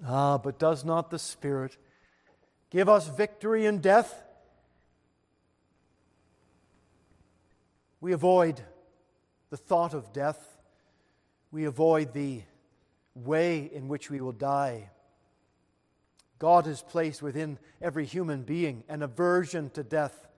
[0.07, 1.77] Ah, but does not the Spirit
[2.71, 4.25] give us victory in death?
[8.01, 8.61] We avoid
[9.51, 10.57] the thought of death.
[11.51, 12.43] We avoid the
[13.15, 14.91] way in which we will die.
[16.39, 20.29] God has placed within every human being an aversion to death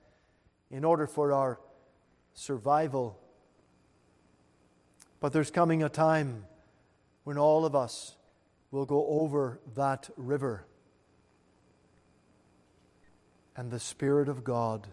[0.70, 1.60] in order for our
[2.32, 3.18] survival.
[5.20, 6.46] But there's coming a time
[7.24, 8.16] when all of us
[8.70, 10.64] will go over that river.
[13.56, 14.88] And the Spirit of God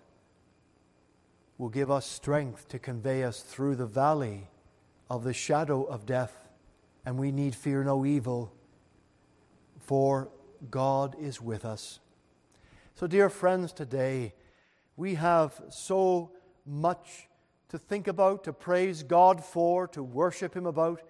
[1.58, 4.48] will give us strength to convey us through the valley
[5.10, 6.48] of the shadow of death.
[7.06, 8.54] And we need fear no evil,
[9.80, 10.30] for
[10.70, 12.00] God is with us.
[12.96, 14.34] So, dear friends, today
[14.98, 16.32] we have so
[16.66, 17.28] much
[17.70, 21.02] to think about, to praise God for, to worship Him about.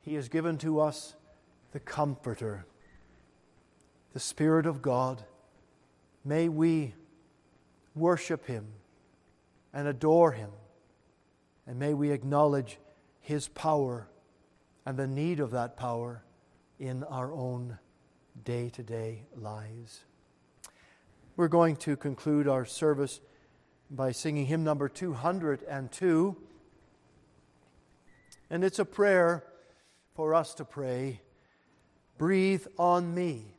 [0.00, 1.16] He has given to us
[1.72, 2.66] the Comforter,
[4.12, 5.24] the Spirit of God.
[6.24, 6.94] May we
[7.94, 8.66] worship Him
[9.72, 10.50] and adore Him,
[11.66, 12.78] and may we acknowledge
[13.20, 14.08] His power
[14.86, 16.22] and the need of that power
[16.78, 17.78] in our own
[18.44, 20.04] day to day lives.
[21.36, 23.20] We're going to conclude our service
[23.90, 26.36] by singing hymn number 202.
[28.50, 29.44] And it's a prayer
[30.14, 31.20] for us to pray
[32.16, 33.54] Breathe on me,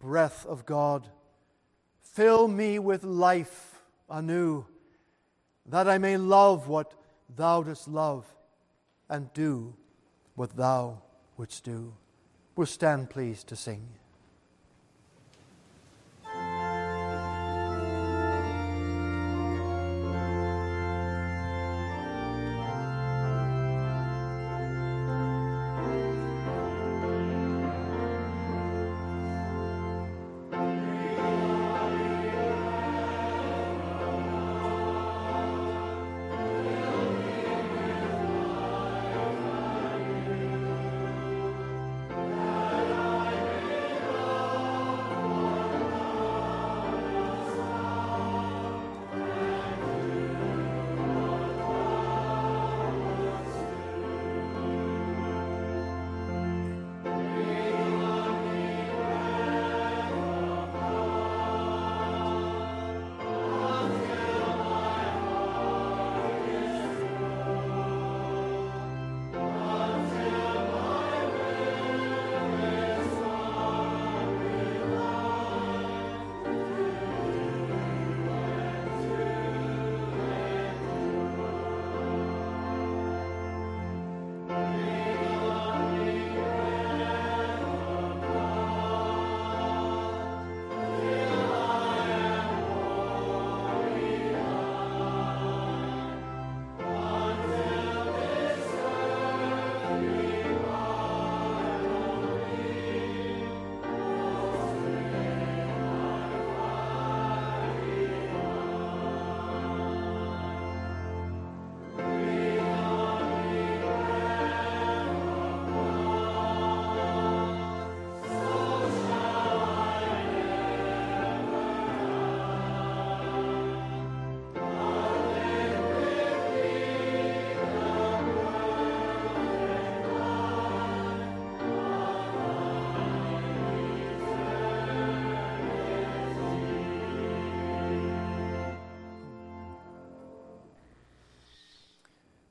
[0.00, 1.06] breath of God.
[2.02, 3.80] Fill me with life
[4.10, 4.64] anew,
[5.68, 6.94] that I may love what
[7.34, 8.24] thou dost love
[9.08, 9.74] and do
[10.34, 11.02] what thou
[11.36, 11.94] wouldst do.
[12.54, 13.88] We'll stand, please, to sing.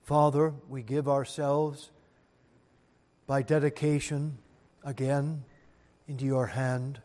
[0.06, 1.90] Father, we give ourselves
[3.26, 4.38] by dedication
[4.84, 5.44] again
[6.08, 7.02] into your hand,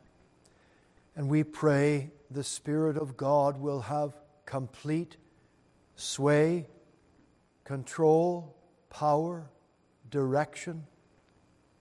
[1.16, 4.12] and we pray the Spirit of God will have
[4.44, 5.16] complete
[5.96, 6.66] sway,
[7.64, 8.54] control,
[8.90, 9.48] power,
[10.10, 10.84] direction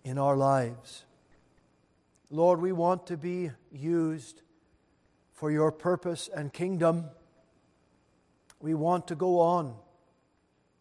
[0.06, 1.04] in our lives.
[2.32, 4.42] Lord, we want to be used
[5.34, 7.10] for your purpose and kingdom.
[8.62, 9.76] We want to go on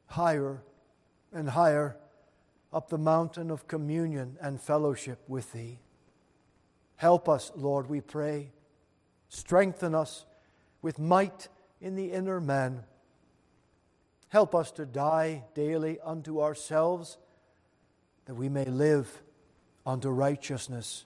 [0.09, 0.63] higher
[1.33, 1.97] and higher
[2.73, 5.79] up the mountain of communion and fellowship with Thee.
[6.97, 8.51] Help us, Lord, we pray.
[9.29, 10.27] Strengthen us
[10.83, 11.49] with might
[11.81, 12.85] in the inner man.
[14.29, 17.17] Help us to die daily unto ourselves,
[18.27, 19.23] that we may live
[19.87, 21.05] unto righteousness.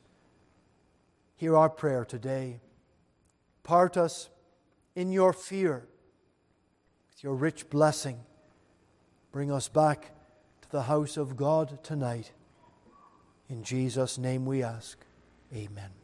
[1.37, 2.61] Hear our prayer today.
[3.63, 4.29] Part us
[4.97, 5.87] in your fear
[7.11, 8.21] with your rich blessing
[9.33, 10.11] Bring us back
[10.61, 12.33] to the house of God tonight.
[13.49, 14.99] In Jesus' name we ask.
[15.55, 16.02] Amen.